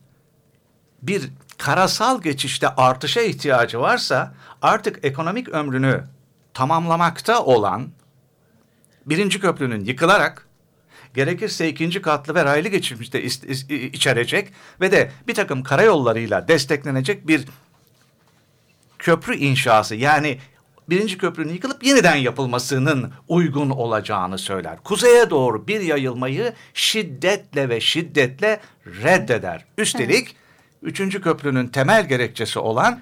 bir 1.02 1.30
karasal 1.58 2.22
geçişte 2.22 2.70
artışa 2.70 3.22
ihtiyacı 3.22 3.80
varsa 3.80 4.34
artık 4.62 5.06
ekonomik 5.06 5.50
ömrünü 5.50 6.04
tamamlamakta 6.54 7.44
olan 7.44 7.90
birinci 9.06 9.40
köprünün 9.40 9.86
yıkılarak 9.86 10.48
gerekirse 11.14 11.70
ikinci 11.70 12.02
katlı 12.02 12.36
ve 12.36 12.46
raylı 12.46 12.68
geçişte 12.68 13.24
içerecek 13.70 14.54
ve 14.82 14.92
de 14.92 15.12
bir 15.28 15.34
takım 15.34 15.64
karayollarıyla 15.64 16.48
desteklenecek 16.48 17.28
bir 17.28 17.46
köprü 19.00 19.36
inşası 19.36 19.96
yani 19.96 20.38
birinci 20.90 21.18
köprünün 21.18 21.54
yıkılıp 21.54 21.84
yeniden 21.84 22.16
yapılmasının 22.16 23.14
uygun 23.28 23.70
olacağını 23.70 24.38
söyler. 24.38 24.78
Kuzeye 24.84 25.30
doğru 25.30 25.68
bir 25.68 25.82
yayılmayı 25.82 26.54
şiddetle 26.74 27.70
ve 27.70 27.82
şiddetle 27.82 28.60
reddeder. 28.86 29.66
Üstelik 29.78 30.26
evet. 30.28 30.36
üçüncü 30.82 31.22
köprünün 31.22 31.68
temel 31.68 32.08
gerekçesi 32.08 32.60
olan 32.60 33.02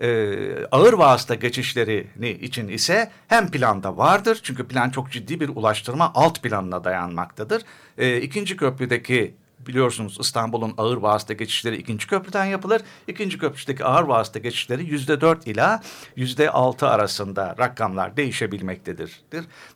e, 0.00 0.66
ağır 0.70 0.92
vasıta 0.92 1.34
geçişleri 1.34 2.06
için 2.40 2.68
ise 2.68 3.10
hem 3.28 3.50
planda 3.50 3.96
vardır 3.96 4.40
çünkü 4.42 4.68
plan 4.68 4.90
çok 4.90 5.10
ciddi 5.10 5.40
bir 5.40 5.48
ulaştırma 5.48 6.12
alt 6.14 6.42
planına 6.42 6.84
dayanmaktadır. 6.84 7.62
E, 7.98 8.20
ikinci 8.20 8.56
köprüdeki 8.56 9.34
biliyorsunuz 9.66 10.16
İstanbul'un 10.20 10.74
ağır 10.78 10.96
vasıta 10.96 11.32
geçişleri 11.32 11.76
ikinci 11.76 12.06
köprüden 12.06 12.44
yapılır. 12.44 12.82
İkinci 13.08 13.38
köprüdeki 13.38 13.84
ağır 13.84 14.02
vasıta 14.02 14.38
geçişleri 14.38 14.84
yüzde 14.84 15.20
dört 15.20 15.46
ila 15.46 15.82
yüzde 16.16 16.50
altı 16.50 16.88
arasında 16.88 17.56
rakamlar 17.58 18.16
değişebilmektedir. 18.16 19.22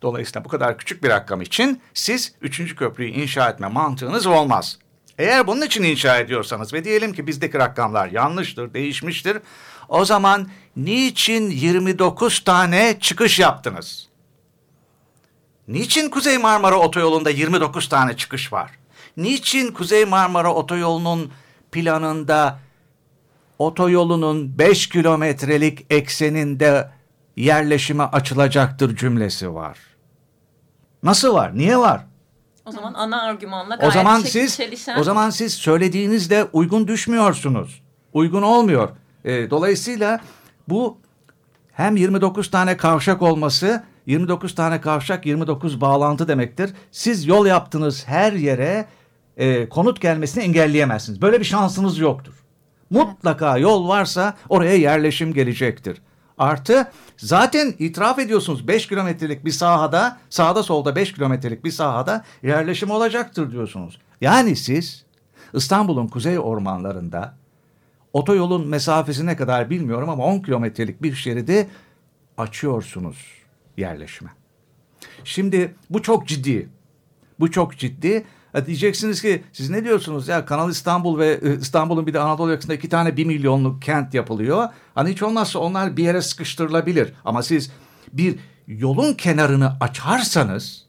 Dolayısıyla 0.02 0.45
bu 0.45 0.49
kadar 0.49 0.78
küçük 0.78 1.02
bir 1.02 1.09
rakam 1.09 1.43
için 1.43 1.81
siz 1.95 2.35
üçüncü 2.40 2.76
köprüyü 2.76 3.11
inşa 3.11 3.50
etme 3.50 3.69
mantığınız 3.69 4.26
olmaz. 4.26 4.78
Eğer 5.19 5.47
bunun 5.47 5.62
için 5.62 5.83
inşa 5.83 6.19
ediyorsanız 6.19 6.73
ve 6.73 6.85
diyelim 6.85 7.12
ki 7.12 7.26
bizdeki 7.26 7.59
rakamlar 7.59 8.09
yanlıştır, 8.09 8.75
değişmiştir. 8.75 9.38
O 9.88 10.05
zaman 10.05 10.49
niçin 10.76 11.50
29 11.50 12.45
tane 12.45 12.97
çıkış 13.00 13.38
yaptınız? 13.38 14.09
Niçin 15.69 16.11
Kuzey 16.11 16.38
Marmara 16.38 16.76
Otoyolu'nda 16.76 17.31
29 17.31 17.88
tane 17.88 18.17
çıkış 18.17 18.53
var? 18.53 18.71
Niçin 19.17 19.73
Kuzey 19.73 20.05
Marmara 20.05 20.55
Otoyolu'nun 20.55 21.33
planında 21.73 22.59
otoyolunun 23.59 24.59
5 24.59 24.88
kilometrelik 24.88 25.87
ekseninde 25.91 26.91
yerleşime 27.37 28.03
açılacaktır 28.03 28.97
cümlesi 28.97 29.55
var? 29.55 29.79
Nasıl 31.03 31.35
var? 31.35 31.59
Niye 31.59 31.79
var? 31.79 32.07
O 32.67 32.73
zaman 32.73 32.95
ana 32.95 33.23
argümanla 33.23 33.75
gayet 33.75 33.93
o 33.93 33.99
zaman 33.99 34.21
siz 34.21 34.57
çelişen... 34.57 34.99
o 34.99 35.05
zaman 35.05 35.31
siz 35.31 35.55
söylediğinizde 35.55 36.45
uygun 36.53 36.88
düşmüyorsunuz. 36.88 37.83
Uygun 38.12 38.43
olmuyor. 38.43 38.88
E, 39.25 39.50
dolayısıyla 39.50 40.21
bu 40.69 40.99
hem 41.73 41.97
29 41.97 42.50
tane 42.50 42.76
kavşak 42.76 43.23
olması 43.23 43.85
29 44.07 44.54
tane 44.54 44.81
kavşak 44.81 45.26
29 45.26 45.81
bağlantı 45.81 46.28
demektir. 46.28 46.71
Siz 46.90 47.26
yol 47.26 47.47
yaptığınız 47.47 48.09
her 48.09 48.33
yere 48.33 48.87
e, 49.37 49.69
konut 49.69 50.00
gelmesini 50.00 50.45
engelleyemezsiniz. 50.45 51.23
Böyle 51.23 51.40
bir 51.40 51.45
şansınız 51.45 51.99
yoktur. 51.99 52.35
Mutlaka 52.90 53.59
yol 53.59 53.88
varsa 53.88 54.35
oraya 54.49 54.75
yerleşim 54.75 55.35
gelecektir. 55.35 56.02
Artı 56.38 56.90
zaten 57.16 57.75
itiraf 57.78 58.19
ediyorsunuz 58.19 58.69
5 58.69 58.87
kilometrelik 58.88 59.45
bir 59.45 59.50
sahada 59.50 60.19
sağda 60.31 60.62
solda 60.62 60.97
5 60.97 61.12
kilometrelik 61.12 61.64
bir 61.64 61.71
sahada 61.71 62.25
yerleşim 62.43 62.90
olacaktır 62.90 63.52
diyorsunuz. 63.52 63.99
Yani 64.21 64.57
siz 64.57 65.04
İstanbul'un 65.54 66.07
kuzey 66.07 66.38
ormanlarında 66.38 67.35
otoyolun 68.14 68.68
mesafesi 68.68 69.26
ne 69.26 69.37
kadar 69.37 69.71
bilmiyorum 69.71 70.09
ama 70.09 70.25
10 70.25 70.40
kilometrelik 70.40 71.02
bir 71.02 71.14
şeridi 71.14 71.69
açıyorsunuz 72.39 73.17
yerleşime. 73.76 74.30
Şimdi 75.25 75.75
bu 75.91 76.02
çok 76.02 76.28
ciddi. 76.28 76.69
Bu 77.41 77.50
çok 77.50 77.78
ciddi. 77.78 78.25
Ya 78.54 78.67
diyeceksiniz 78.67 79.23
ki 79.23 79.43
siz 79.52 79.71
ne 79.71 79.84
diyorsunuz 79.84 80.28
ya 80.28 80.45
Kanal 80.45 80.71
İstanbul 80.71 81.19
ve 81.19 81.41
e, 81.43 81.58
İstanbul'un 81.58 82.06
bir 82.06 82.15
de 82.15 82.21
Anadolu 82.21 82.50
yakasında 82.50 82.75
iki 82.75 82.89
tane 82.89 83.17
bir 83.17 83.25
milyonluk 83.25 83.82
kent 83.82 84.15
yapılıyor. 84.15 84.69
Hani 84.95 85.10
hiç 85.10 85.23
olmazsa 85.23 85.58
onlar 85.58 85.97
bir 85.97 86.04
yere 86.04 86.23
sıkıştırılabilir. 86.23 87.12
Ama 87.25 87.43
siz 87.43 87.73
bir 88.12 88.39
yolun 88.67 89.15
kenarını 89.15 89.76
açarsanız 89.80 90.86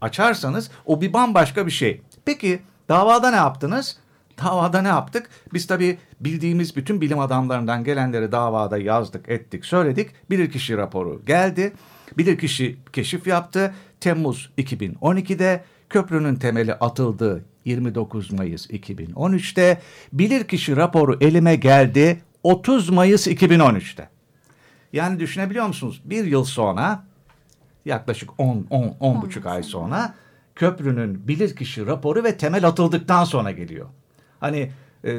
açarsanız 0.00 0.70
o 0.86 1.00
bir 1.00 1.12
bambaşka 1.12 1.66
bir 1.66 1.70
şey. 1.70 2.00
Peki 2.24 2.62
davada 2.88 3.30
ne 3.30 3.36
yaptınız? 3.36 3.98
Davada 4.44 4.82
ne 4.82 4.88
yaptık? 4.88 5.30
Biz 5.54 5.66
tabii 5.66 5.98
bildiğimiz 6.20 6.76
bütün 6.76 7.00
bilim 7.00 7.18
adamlarından 7.18 7.84
gelenleri 7.84 8.32
davada 8.32 8.78
yazdık, 8.78 9.28
ettik, 9.28 9.64
söyledik. 9.64 10.10
Bilirkişi 10.30 10.76
raporu 10.76 11.22
geldi. 11.26 11.72
Bilirkişi 12.18 12.76
keşif 12.92 13.26
yaptı. 13.26 13.74
Temmuz 14.00 14.50
2012'de 14.58 15.64
köprünün 15.90 16.36
temeli 16.36 16.74
atıldı 16.74 17.44
29 17.64 18.32
Mayıs 18.32 18.70
2013'te. 18.70 19.80
Bilirkişi 20.12 20.76
raporu 20.76 21.16
elime 21.20 21.56
geldi 21.56 22.20
30 22.42 22.90
Mayıs 22.90 23.26
2013'te. 23.26 24.08
Yani 24.92 25.20
düşünebiliyor 25.20 25.66
musunuz? 25.66 26.02
Bir 26.04 26.24
yıl 26.24 26.44
sonra 26.44 27.04
yaklaşık 27.84 28.30
10 28.38 28.66
10 28.70 28.96
10 29.00 29.22
buçuk 29.22 29.46
ay 29.46 29.62
sonra 29.62 30.14
köprünün 30.54 31.28
bilirkişi 31.28 31.86
raporu 31.86 32.24
ve 32.24 32.36
temel 32.36 32.66
atıldıktan 32.66 33.24
sonra 33.24 33.50
geliyor. 33.50 33.86
Hani 34.46 34.70
e, 35.04 35.12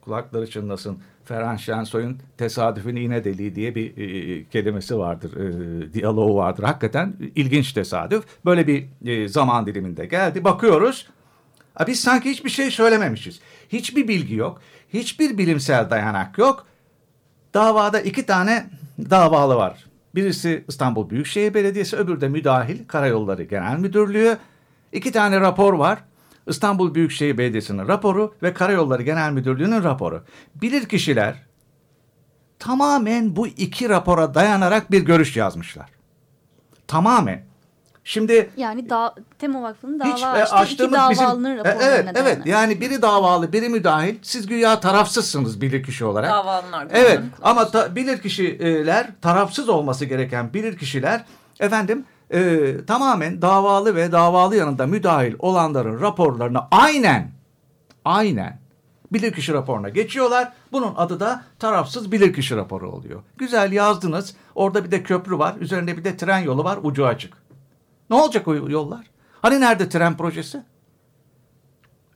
kulakları 0.00 0.50
çınlasın. 0.50 0.98
Ferhan 1.24 1.56
Şensoy'un 1.56 2.18
tesadüfün 2.38 2.96
iğne 2.96 3.24
deliği 3.24 3.54
diye 3.54 3.74
bir 3.74 3.96
e, 3.96 4.44
kelimesi 4.48 4.98
vardır, 4.98 5.36
e, 5.36 5.92
diyaloğu 5.92 6.36
vardır. 6.36 6.62
Hakikaten 6.62 7.14
ilginç 7.34 7.72
tesadüf. 7.72 8.24
Böyle 8.44 8.66
bir 8.66 8.86
e, 9.04 9.28
zaman 9.28 9.66
diliminde 9.66 10.06
geldi. 10.06 10.44
Bakıyoruz, 10.44 11.08
a, 11.76 11.86
biz 11.86 12.00
sanki 12.00 12.30
hiçbir 12.30 12.50
şey 12.50 12.70
söylememişiz. 12.70 13.40
Hiçbir 13.68 14.08
bilgi 14.08 14.34
yok, 14.34 14.60
hiçbir 14.92 15.38
bilimsel 15.38 15.90
dayanak 15.90 16.38
yok. 16.38 16.66
Davada 17.54 18.00
iki 18.00 18.26
tane 18.26 18.66
davalı 19.10 19.56
var. 19.56 19.84
Birisi 20.14 20.64
İstanbul 20.68 21.10
Büyükşehir 21.10 21.54
Belediyesi, 21.54 21.96
öbürü 21.96 22.20
de 22.20 22.28
müdahil 22.28 22.78
Karayolları 22.88 23.42
Genel 23.42 23.78
Müdürlüğü. 23.78 24.36
İki 24.92 25.12
tane 25.12 25.40
rapor 25.40 25.72
var. 25.74 25.98
İstanbul 26.46 26.94
Büyükşehir 26.94 27.38
Belediyesi'nin 27.38 27.88
raporu 27.88 28.34
ve 28.42 28.54
Karayolları 28.54 29.02
Genel 29.02 29.32
Müdürlüğü'nün 29.32 29.84
raporu. 29.84 30.22
Bilir 30.54 30.88
kişiler 30.88 31.34
tamamen 32.58 33.36
bu 33.36 33.46
iki 33.46 33.88
rapora 33.88 34.34
dayanarak 34.34 34.90
bir 34.90 35.02
görüş 35.02 35.36
yazmışlar. 35.36 35.90
Tamamen. 36.86 37.42
Şimdi 38.06 38.50
yani 38.56 38.90
da, 38.90 39.14
Tema 39.38 39.62
Vakfı'nın 39.62 40.00
dava 40.00 40.14
hiç, 40.14 40.22
e, 40.22 40.26
açtığı 40.26 40.84
iki 40.84 40.92
davalının 40.92 41.58
bizim, 41.58 41.66
e, 41.66 41.84
Evet, 41.84 42.08
evet. 42.14 42.46
Yani 42.46 42.80
biri 42.80 43.02
davalı, 43.02 43.52
biri 43.52 43.68
müdahil. 43.68 44.14
Siz 44.22 44.46
güya 44.46 44.80
tarafsızsınız 44.80 45.60
bilirkişi 45.60 46.04
olarak. 46.04 46.30
Davalının 46.30 46.88
Evet 46.92 47.20
ama 47.42 47.70
ta, 47.70 47.96
bilirkişiler 47.96 49.06
tarafsız 49.22 49.68
olması 49.68 50.04
gereken 50.04 50.54
bilirkişiler 50.54 51.24
efendim 51.60 52.04
e, 52.30 52.76
tamamen 52.86 53.42
davalı 53.42 53.96
ve 53.96 54.12
davalı 54.12 54.56
yanında 54.56 54.86
müdahil 54.86 55.34
olanların 55.38 56.00
raporlarını 56.00 56.60
aynen 56.70 57.30
aynen 58.04 58.58
bilirkişi 59.12 59.52
raporuna 59.52 59.88
geçiyorlar. 59.88 60.52
Bunun 60.72 60.94
adı 60.96 61.20
da 61.20 61.44
tarafsız 61.58 62.12
bilirkişi 62.12 62.56
raporu 62.56 62.90
oluyor. 62.90 63.22
Güzel 63.36 63.72
yazdınız. 63.72 64.36
Orada 64.54 64.84
bir 64.84 64.90
de 64.90 65.02
köprü 65.02 65.38
var. 65.38 65.54
Üzerinde 65.60 65.96
bir 65.96 66.04
de 66.04 66.16
tren 66.16 66.38
yolu 66.38 66.64
var. 66.64 66.78
Ucu 66.82 67.06
açık. 67.06 67.34
Ne 68.10 68.16
olacak 68.16 68.48
o 68.48 68.54
yollar? 68.54 69.06
Hani 69.42 69.60
nerede 69.60 69.88
tren 69.88 70.16
projesi? 70.16 70.62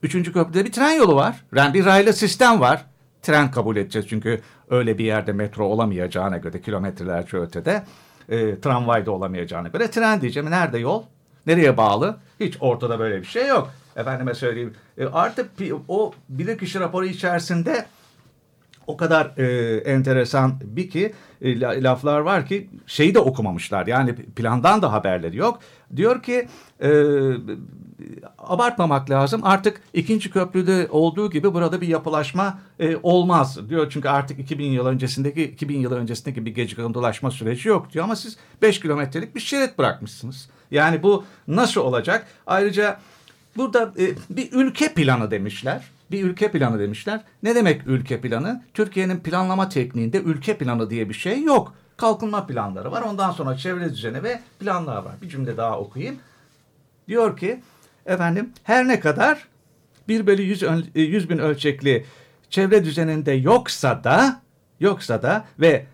Üçüncü 0.03 0.33
köprüde 0.33 0.65
bir 0.65 0.71
tren 0.71 0.91
yolu 0.91 1.15
var. 1.15 1.45
Yani 1.55 1.73
bir 1.73 1.85
raylı 1.85 2.13
sistem 2.13 2.59
var. 2.59 2.85
Tren 3.21 3.51
kabul 3.51 3.75
edeceğiz 3.75 4.07
çünkü 4.09 4.41
öyle 4.69 4.97
bir 4.97 5.05
yerde 5.05 5.31
metro 5.31 5.65
olamayacağına 5.65 6.37
göre 6.37 6.61
kilometrelerce 6.61 7.37
ötede 7.37 7.83
e, 8.29 8.59
tramvay 8.59 9.05
da 9.05 9.11
olamayacağına 9.11 9.67
göre 9.67 9.91
tren 9.91 10.21
diyeceğim. 10.21 10.51
Nerede 10.51 10.77
yol? 10.79 11.03
Nereye 11.45 11.77
bağlı? 11.77 12.17
Hiç 12.39 12.57
ortada 12.59 12.99
böyle 12.99 13.21
bir 13.21 13.27
şey 13.27 13.47
yok. 13.47 13.71
Efendime 13.95 14.33
söyleyeyim. 14.33 14.73
E, 14.97 15.05
artık 15.05 15.49
o 15.87 16.13
bilirkişi 16.29 16.79
raporu 16.79 17.05
içerisinde 17.05 17.85
o 18.89 18.97
kadar 18.97 19.37
e, 19.37 19.77
enteresan 19.77 20.53
bir 20.63 20.89
ki 20.89 21.13
e, 21.41 21.59
laflar 21.59 22.19
var 22.19 22.45
ki 22.45 22.69
şeyi 22.87 23.15
de 23.15 23.19
okumamışlar. 23.19 23.87
Yani 23.87 24.15
plandan 24.15 24.81
da 24.81 24.91
haberleri 24.91 25.37
yok. 25.37 25.59
Diyor 25.95 26.23
ki 26.23 26.47
e, 26.81 26.89
abartmamak 28.37 29.09
lazım. 29.09 29.41
Artık 29.43 29.81
ikinci 29.93 30.31
köprüde 30.31 30.87
olduğu 30.91 31.29
gibi 31.29 31.53
burada 31.53 31.81
bir 31.81 31.87
yapılaşma 31.87 32.59
e, 32.79 32.95
olmaz 33.03 33.69
diyor. 33.69 33.87
Çünkü 33.89 34.09
artık 34.09 34.39
2000 34.39 34.71
yıl 34.71 34.85
öncesindeki 34.85 35.43
2000 35.43 35.79
yıl 35.79 35.91
öncesindeki 35.91 36.45
bir 36.45 36.55
gece 36.55 36.77
dolaşma 36.77 37.31
süreci 37.31 37.69
yok 37.69 37.93
diyor. 37.93 38.05
Ama 38.05 38.15
siz 38.15 38.37
5 38.61 38.79
kilometrelik 38.79 39.35
bir 39.35 39.41
şerit 39.41 39.77
bırakmışsınız. 39.77 40.49
Yani 40.71 41.03
bu 41.03 41.23
nasıl 41.47 41.81
olacak? 41.81 42.27
Ayrıca 42.47 42.99
burada 43.57 43.93
e, 43.99 44.05
bir 44.29 44.49
ülke 44.51 44.93
planı 44.93 45.31
demişler 45.31 45.98
bir 46.11 46.23
ülke 46.23 46.51
planı 46.51 46.79
demişler. 46.79 47.21
Ne 47.43 47.55
demek 47.55 47.87
ülke 47.87 48.21
planı? 48.21 48.63
Türkiye'nin 48.73 49.19
planlama 49.19 49.69
tekniğinde 49.69 50.21
ülke 50.21 50.57
planı 50.57 50.89
diye 50.89 51.09
bir 51.09 51.13
şey 51.13 51.43
yok. 51.43 51.73
Kalkınma 51.97 52.47
planları 52.47 52.91
var. 52.91 53.01
Ondan 53.01 53.31
sonra 53.31 53.57
çevre 53.57 53.89
düzeni 53.89 54.23
ve 54.23 54.39
planlar 54.59 55.03
var. 55.03 55.15
Bir 55.21 55.29
cümle 55.29 55.57
daha 55.57 55.79
okuyayım. 55.79 56.19
Diyor 57.07 57.37
ki 57.37 57.59
efendim 58.05 58.53
her 58.63 58.87
ne 58.87 58.99
kadar 58.99 59.47
1 60.07 60.27
bölü 60.27 60.41
100, 60.41 60.63
100 60.95 61.25
e, 61.25 61.29
bin 61.29 61.37
ölçekli 61.37 62.05
çevre 62.49 62.83
düzeninde 62.83 63.31
yoksa 63.31 64.03
da 64.03 64.41
yoksa 64.79 65.21
da 65.21 65.45
ve 65.59 65.85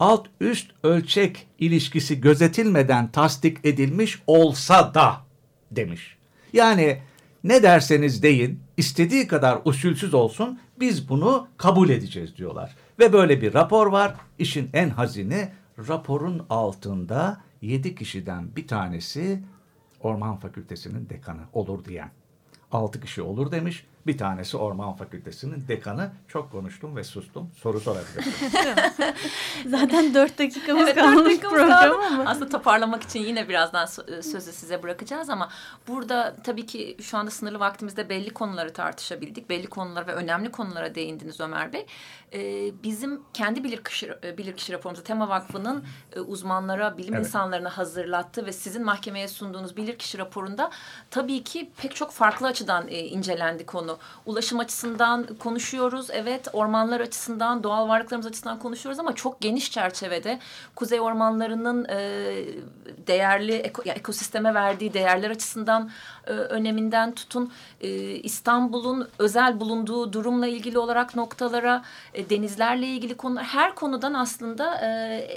alt 0.00 0.26
üst 0.40 0.70
ölçek 0.82 1.46
ilişkisi 1.58 2.20
gözetilmeden 2.20 3.08
tasdik 3.08 3.58
edilmiş 3.64 4.22
olsa 4.26 4.94
da 4.94 5.16
demiş. 5.70 6.16
Yani 6.52 6.98
ne 7.44 7.62
derseniz 7.62 8.22
deyin, 8.22 8.60
istediği 8.76 9.26
kadar 9.26 9.58
usulsüz 9.64 10.14
olsun 10.14 10.60
biz 10.80 11.08
bunu 11.08 11.48
kabul 11.56 11.88
edeceğiz 11.88 12.36
diyorlar. 12.36 12.76
Ve 12.98 13.12
böyle 13.12 13.42
bir 13.42 13.54
rapor 13.54 13.86
var. 13.86 14.14
İşin 14.38 14.70
en 14.72 14.90
hazini 14.90 15.48
raporun 15.88 16.46
altında 16.50 17.40
yedi 17.62 17.94
kişiden 17.94 18.56
bir 18.56 18.66
tanesi 18.66 19.42
Orman 20.00 20.36
Fakültesinin 20.36 21.08
dekanı 21.08 21.40
olur 21.52 21.84
diyen. 21.84 22.10
Altı 22.72 23.00
kişi 23.00 23.22
olur 23.22 23.50
demiş. 23.52 23.86
Bir 24.06 24.18
tanesi 24.18 24.56
Orman 24.56 24.94
Fakültesi'nin 24.94 25.68
dekanı. 25.68 26.10
Çok 26.28 26.52
konuştum 26.52 26.96
ve 26.96 27.04
sustum. 27.04 27.50
Soru 27.56 27.80
sorabilirim. 27.80 28.32
Zaten 29.66 30.14
dört 30.14 30.38
dakikamız 30.38 30.82
evet, 30.82 30.94
kalmış 30.94 31.24
dakikamız 31.24 31.58
program 31.58 31.80
kaldı. 31.80 32.06
ama. 32.06 32.30
Aslında 32.30 32.48
toparlamak 32.48 33.02
için 33.02 33.20
yine 33.20 33.48
birazdan 33.48 33.88
e, 34.08 34.22
sözü 34.22 34.52
size 34.52 34.82
bırakacağız 34.82 35.30
ama 35.30 35.48
burada 35.88 36.36
tabii 36.44 36.66
ki 36.66 36.96
şu 37.02 37.18
anda 37.18 37.30
sınırlı 37.30 37.60
vaktimizde 37.60 38.08
belli 38.08 38.30
konuları 38.30 38.72
tartışabildik. 38.72 39.50
Belli 39.50 39.66
konulara 39.66 40.06
ve 40.06 40.12
önemli 40.12 40.50
konulara 40.50 40.94
değindiniz 40.94 41.40
Ömer 41.40 41.72
Bey. 41.72 41.86
Ee, 42.32 42.72
bizim 42.82 43.22
kendi 43.34 43.64
bilirkişi, 43.64 44.12
e, 44.24 44.38
bilirkişi 44.38 44.72
raporumuzda 44.72 45.04
Tema 45.04 45.28
Vakfı'nın 45.28 45.84
e, 46.16 46.20
uzmanlara, 46.20 46.98
bilim 46.98 47.14
evet. 47.14 47.26
insanlarına 47.26 47.78
hazırlattığı 47.78 48.46
ve 48.46 48.52
sizin 48.52 48.84
mahkemeye 48.84 49.28
sunduğunuz 49.28 49.76
bilirkişi 49.76 50.18
raporunda 50.18 50.70
tabii 51.10 51.44
ki 51.44 51.70
pek 51.76 51.96
çok 51.96 52.10
farklı 52.10 52.46
açıdan 52.46 52.88
e, 52.88 52.98
incelendi 52.98 53.66
konu. 53.66 53.93
Ulaşım 54.26 54.58
açısından 54.58 55.26
konuşuyoruz. 55.38 56.08
Evet 56.12 56.48
ormanlar 56.52 57.00
açısından, 57.00 57.62
doğal 57.62 57.88
varlıklarımız 57.88 58.26
açısından 58.26 58.58
konuşuyoruz 58.58 58.98
ama 59.00 59.14
çok 59.14 59.40
geniş 59.40 59.72
çerçevede 59.72 60.38
kuzey 60.74 61.00
ormanlarının 61.00 61.84
e, 61.84 61.98
değerli 63.06 63.54
eko, 63.54 63.82
ya, 63.84 63.94
ekosisteme 63.94 64.54
verdiği 64.54 64.94
değerler 64.94 65.30
açısından 65.30 65.90
e, 66.26 66.30
öneminden 66.30 67.14
tutun 67.14 67.52
e, 67.80 67.88
İstanbul'un 68.00 69.08
özel 69.18 69.60
bulunduğu 69.60 70.12
durumla 70.12 70.46
ilgili 70.46 70.78
olarak 70.78 71.16
noktalara, 71.16 71.84
e, 72.14 72.30
denizlerle 72.30 72.86
ilgili 72.86 73.14
konular 73.16 73.44
her 73.44 73.74
konudan 73.74 74.14
aslında 74.14 74.80
e, 74.80 75.28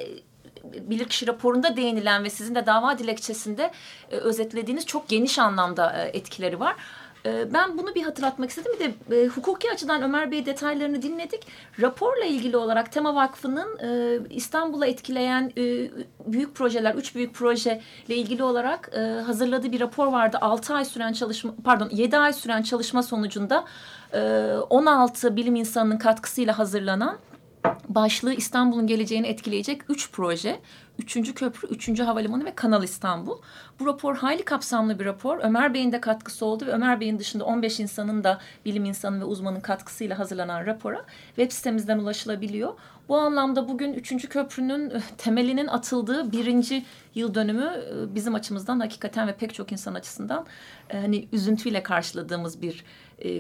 bilirkişi 0.63 1.28
raporunda 1.28 1.76
değinilen 1.76 2.24
ve 2.24 2.30
sizin 2.30 2.56
de 2.56 2.65
dava 2.65 2.98
dilekçesinde 2.98 3.72
e, 4.12 4.15
özetlediğiniz 4.15 4.86
çok 4.86 5.08
geniş 5.08 5.39
anlamda 5.39 5.93
e, 5.93 6.17
etkileri 6.17 6.60
var. 6.60 6.76
Ee, 7.28 7.54
ben 7.54 7.78
bunu 7.78 7.96
bir 7.96 8.04
hatırlatmak 8.04 8.50
istedim. 8.50 8.72
Bir 8.76 8.80
de 8.80 9.24
e, 9.24 9.28
hukuki 9.28 9.72
açıdan 9.72 10.02
Ömer 10.02 10.32
Bey 10.32 10.46
detaylarını 10.46 11.02
dinledik. 11.02 11.48
Raporla 11.82 12.26
ilgili 12.26 12.58
olarak 12.58 12.92
Tema 12.92 13.16
Vakfı'nın 13.16 13.80
e, 13.80 14.20
İstanbul'a 14.30 14.88
etkileyen 14.88 15.52
e, 15.58 15.92
büyük 16.26 16.56
projeler, 16.56 16.96
üç 16.96 17.16
büyük 17.16 17.34
proje 17.34 17.82
ile 18.08 18.16
ilgili 18.16 18.44
olarak 18.44 18.90
e, 18.94 19.00
hazırladığı 19.00 19.72
bir 19.72 19.80
rapor 19.80 20.08
vardı. 20.08 20.38
Altı 20.42 20.74
ay 20.74 20.86
süren 20.86 21.13
çalışma, 21.13 21.54
pardon 21.63 21.90
yedi 21.92 22.18
ay 22.18 22.34
süren 22.34 22.62
çalışma 22.62 23.04
sonucunda 23.04 23.66
e, 24.13 24.20
16 24.70 25.36
bilim 25.36 25.56
insanının 25.56 25.98
katkısıyla 25.98 26.60
hazırlanan 26.60 27.18
başlığı 27.89 28.34
İstanbul'un 28.34 28.88
geleceğini 28.88 29.27
etkileyecek 29.27 29.82
üç 29.89 30.12
proje. 30.12 30.60
Üçüncü 30.99 31.34
köprü, 31.34 31.67
üçüncü 31.67 32.03
havalimanı 32.03 32.45
ve 32.45 32.56
Kanal 32.56 32.84
İstanbul. 32.84 33.38
Bu 33.80 33.86
rapor 33.86 34.15
hayli 34.15 34.45
kapsamlı 34.45 34.99
bir 34.99 35.06
rapor. 35.06 35.39
Ömer 35.41 35.73
Bey'in 35.73 35.91
de 35.91 36.01
katkısı 36.01 36.45
oldu 36.45 36.65
ve 36.65 36.71
Ömer 36.71 36.99
Bey'in 36.99 37.19
dışında 37.19 37.45
15 37.45 37.80
insanın 37.80 38.23
da 38.23 38.39
bilim 38.65 38.86
insanı 38.86 39.19
ve 39.19 39.23
uzmanın 39.23 39.60
katkısıyla 39.60 40.19
hazırlanan 40.19 40.65
rapora 40.65 41.06
web 41.36 41.51
sitemizden 41.51 41.99
ulaşılabiliyor. 41.99 42.73
Bu 43.10 43.17
anlamda 43.17 43.67
bugün 43.67 43.93
üçüncü 43.93 44.30
köprünün 44.30 44.93
temelinin 45.17 45.67
atıldığı 45.67 46.32
birinci 46.32 46.86
yıl 47.15 47.34
dönümü 47.34 47.72
bizim 48.15 48.36
açımızdan 48.36 48.80
hakikaten 48.80 49.28
ve 49.28 49.36
pek 49.36 49.54
çok 49.54 49.72
insan 49.72 49.93
açısından 49.93 50.46
hani 50.91 51.28
üzüntüyle 51.32 51.84
karşıladığımız 51.84 52.62
bir 52.62 52.86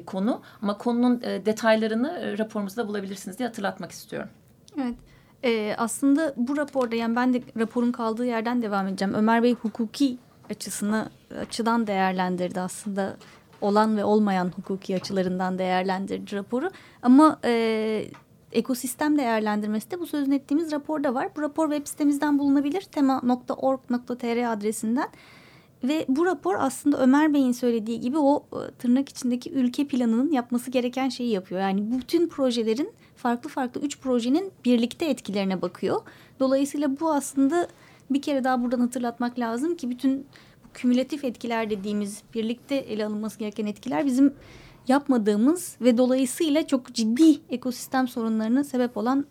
konu. 0.05 0.41
Ama 0.61 0.77
konunun 0.77 1.21
detaylarını 1.21 2.37
raporumuzda 2.37 2.87
bulabilirsiniz 2.87 3.39
diye 3.39 3.47
hatırlatmak 3.47 3.91
istiyorum. 3.91 4.29
Evet. 4.77 4.95
Ee, 5.43 5.75
aslında 5.77 6.33
bu 6.37 6.57
raporda 6.57 6.95
yani 6.95 7.15
ben 7.15 7.33
de 7.33 7.41
raporun 7.59 7.91
kaldığı 7.91 8.25
yerden 8.25 8.61
devam 8.61 8.87
edeceğim. 8.87 9.13
Ömer 9.13 9.43
Bey 9.43 9.53
hukuki 9.53 10.17
açısını 10.49 11.09
açıdan 11.41 11.87
değerlendirdi 11.87 12.59
aslında 12.59 13.17
olan 13.61 13.97
ve 13.97 14.03
olmayan 14.03 14.51
hukuki 14.55 14.95
açılarından 14.95 15.59
değerlendirdi 15.59 16.35
raporu. 16.35 16.71
Ama 17.01 17.39
e, 17.45 18.05
ekosistem 18.51 19.17
değerlendirmesi 19.17 19.91
de 19.91 19.99
bu 19.99 20.05
sözün 20.05 20.31
ettiğimiz 20.31 20.71
raporda 20.71 21.13
var. 21.13 21.29
Bu 21.35 21.41
rapor 21.41 21.71
web 21.71 21.87
sitemizden 21.87 22.39
bulunabilir. 22.39 22.81
tema.org.tr 22.81 24.53
adresinden. 24.53 25.09
Ve 25.83 26.05
bu 26.09 26.25
rapor 26.25 26.55
aslında 26.59 26.97
Ömer 27.01 27.33
Bey'in 27.33 27.51
söylediği 27.51 27.99
gibi 27.99 28.17
o 28.17 28.45
e, 28.53 28.71
tırnak 28.71 29.09
içindeki 29.09 29.51
ülke 29.51 29.87
planının 29.87 30.31
yapması 30.31 30.71
gereken 30.71 31.09
şeyi 31.09 31.31
yapıyor. 31.31 31.61
Yani 31.61 31.91
bütün 31.91 32.27
projelerin 32.27 32.91
farklı 33.15 33.49
farklı 33.49 33.81
üç 33.81 33.99
projenin 33.99 34.51
birlikte 34.65 35.05
etkilerine 35.05 35.61
bakıyor. 35.61 36.01
Dolayısıyla 36.39 36.99
bu 36.99 37.11
aslında 37.11 37.67
bir 38.09 38.21
kere 38.21 38.43
daha 38.43 38.63
buradan 38.63 38.79
hatırlatmak 38.79 39.39
lazım 39.39 39.75
ki 39.75 39.89
bütün 39.89 40.25
kümülatif 40.73 41.23
etkiler 41.23 41.69
dediğimiz 41.69 42.21
birlikte 42.33 42.75
ele 42.75 43.05
alınması 43.05 43.39
gereken 43.39 43.65
etkiler 43.65 44.05
bizim 44.05 44.33
yapmadığımız 44.89 45.77
ve 45.81 45.97
dolayısıyla 45.97 46.67
çok 46.67 46.93
ciddi 46.93 47.39
ekosistem 47.49 48.07
sorunlarına 48.07 48.63
sebep 48.63 48.97
olan 48.97 49.25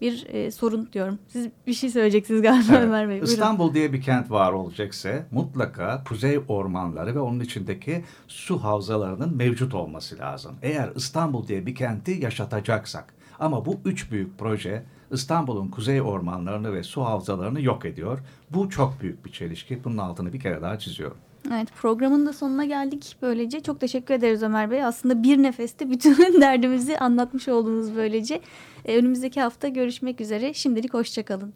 bir 0.00 0.26
e, 0.28 0.50
sorun 0.50 0.88
diyorum. 0.92 1.18
Siz 1.28 1.48
bir 1.66 1.72
şey 1.72 1.90
söyleyeceksiniz 1.90 2.42
galiba 2.42 2.72
evet. 2.72 2.82
Ömer 2.82 3.08
Bey. 3.08 3.14
Buyurun. 3.14 3.26
İstanbul 3.26 3.74
diye 3.74 3.92
bir 3.92 4.02
kent 4.02 4.30
var 4.30 4.52
olacaksa 4.52 5.26
mutlaka 5.30 6.04
kuzey 6.04 6.40
ormanları 6.48 7.14
ve 7.14 7.20
onun 7.20 7.40
içindeki 7.40 8.04
su 8.28 8.58
havzalarının 8.58 9.36
mevcut 9.36 9.74
olması 9.74 10.18
lazım. 10.18 10.56
Eğer 10.62 10.90
İstanbul 10.96 11.46
diye 11.46 11.66
bir 11.66 11.74
kenti 11.74 12.10
yaşatacaksak 12.10 13.14
ama 13.38 13.66
bu 13.66 13.80
üç 13.84 14.12
büyük 14.12 14.38
proje 14.38 14.84
İstanbul'un 15.10 15.68
kuzey 15.68 16.02
ormanlarını 16.02 16.72
ve 16.72 16.82
su 16.82 17.04
havzalarını 17.04 17.60
yok 17.60 17.84
ediyor. 17.84 18.18
Bu 18.50 18.70
çok 18.70 19.00
büyük 19.02 19.24
bir 19.24 19.32
çelişki. 19.32 19.84
Bunun 19.84 19.98
altını 19.98 20.32
bir 20.32 20.40
kere 20.40 20.62
daha 20.62 20.78
çiziyorum. 20.78 21.16
Evet 21.48 21.68
programın 21.80 22.26
da 22.26 22.32
sonuna 22.32 22.64
geldik 22.64 23.16
böylece. 23.22 23.60
Çok 23.60 23.80
teşekkür 23.80 24.14
ederiz 24.14 24.42
Ömer 24.42 24.70
Bey. 24.70 24.84
Aslında 24.84 25.22
bir 25.22 25.42
nefeste 25.42 25.90
bütün 25.90 26.16
derdimizi 26.40 26.98
anlatmış 26.98 27.48
oldunuz 27.48 27.96
böylece. 27.96 28.40
Ee, 28.84 28.96
önümüzdeki 28.96 29.40
hafta 29.40 29.68
görüşmek 29.68 30.20
üzere. 30.20 30.54
Şimdilik 30.54 30.94
hoşçakalın. 30.94 31.52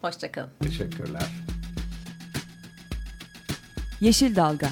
Hoşçakalın. 0.00 0.50
Teşekkürler. 0.60 1.28
Yeşil 4.00 4.36
Dalga 4.36 4.68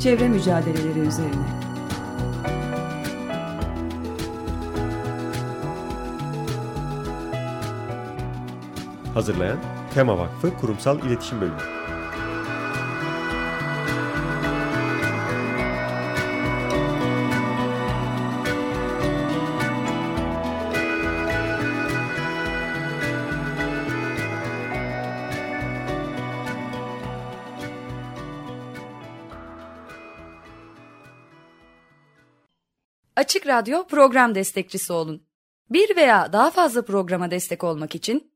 Çevre 0.00 0.28
mücadeleleri 0.28 0.98
üzerine 0.98 1.65
Hazırlayan 9.16 9.58
Tema 9.94 10.18
Vakfı 10.18 10.56
Kurumsal 10.56 11.06
İletişim 11.06 11.40
Bölümü 11.40 11.56
Açık 33.16 33.46
Radyo 33.46 33.86
program 33.86 34.34
destekçisi 34.34 34.92
olun. 34.92 35.26
Bir 35.70 35.96
veya 35.96 36.32
daha 36.32 36.50
fazla 36.50 36.84
programa 36.84 37.30
destek 37.30 37.64
olmak 37.64 37.94
için 37.94 38.35